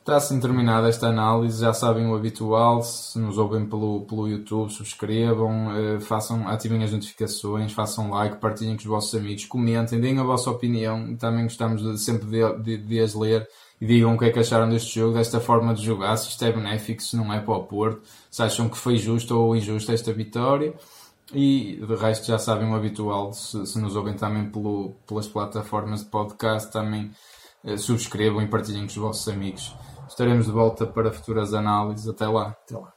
Está 0.00 0.16
assim 0.16 0.40
terminada 0.40 0.88
esta 0.88 1.08
análise, 1.08 1.60
já 1.60 1.74
sabem 1.74 2.06
o 2.06 2.14
habitual, 2.16 2.82
se 2.82 3.18
nos 3.18 3.36
ouvem 3.36 3.66
pelo, 3.66 4.00
pelo 4.06 4.26
YouTube, 4.26 4.72
subscrevam, 4.72 5.76
eh, 5.76 6.00
façam, 6.00 6.48
ativem 6.48 6.82
as 6.82 6.90
notificações, 6.90 7.72
façam 7.72 8.10
like, 8.10 8.38
partilhem 8.38 8.76
com 8.76 8.80
os 8.80 8.86
vossos 8.86 9.14
amigos, 9.14 9.44
comentem, 9.44 10.00
deem 10.00 10.18
a 10.18 10.22
vossa 10.22 10.50
opinião, 10.50 11.14
também 11.16 11.44
gostamos 11.44 11.82
de, 11.82 11.98
sempre 11.98 12.26
de, 12.28 12.62
de, 12.62 12.76
de, 12.78 12.98
as 12.98 13.14
ler 13.14 13.46
e 13.78 13.86
digam 13.86 14.14
o 14.14 14.18
que 14.18 14.24
é 14.24 14.30
que 14.30 14.38
acharam 14.38 14.70
deste 14.70 14.98
jogo, 14.98 15.14
desta 15.14 15.38
forma 15.38 15.74
de 15.74 15.84
jogar, 15.84 16.16
se 16.16 16.30
isto 16.30 16.44
é 16.46 16.50
benéfico, 16.50 17.02
se 17.02 17.14
não 17.14 17.32
é 17.32 17.38
para 17.38 17.54
o 17.54 17.64
Porto, 17.64 18.00
se 18.30 18.42
acham 18.42 18.70
que 18.70 18.78
foi 18.78 18.96
justo 18.96 19.38
ou 19.38 19.54
injusto 19.54 19.92
esta 19.92 20.12
vitória. 20.12 20.74
E 21.32 21.78
de 21.86 21.94
resto 21.94 22.26
já 22.26 22.38
sabem 22.38 22.68
o 22.68 22.74
habitual, 22.74 23.32
se, 23.32 23.64
se 23.64 23.78
nos 23.78 23.94
ouvem 23.94 24.14
também 24.14 24.50
pelo, 24.50 24.94
pelas 25.06 25.28
plataformas 25.28 26.00
de 26.00 26.06
podcast, 26.06 26.72
também 26.72 27.12
eh, 27.64 27.76
subscrevam 27.76 28.42
e 28.42 28.48
partilhem 28.48 28.82
com 28.82 28.88
os 28.88 28.96
vossos 28.96 29.28
amigos. 29.28 29.72
Estaremos 30.10 30.46
de 30.46 30.52
volta 30.52 30.86
para 30.86 31.12
futuras 31.12 31.54
análises. 31.54 32.08
Até 32.08 32.26
lá. 32.26 32.48
Até 32.48 32.76
lá. 32.76 32.92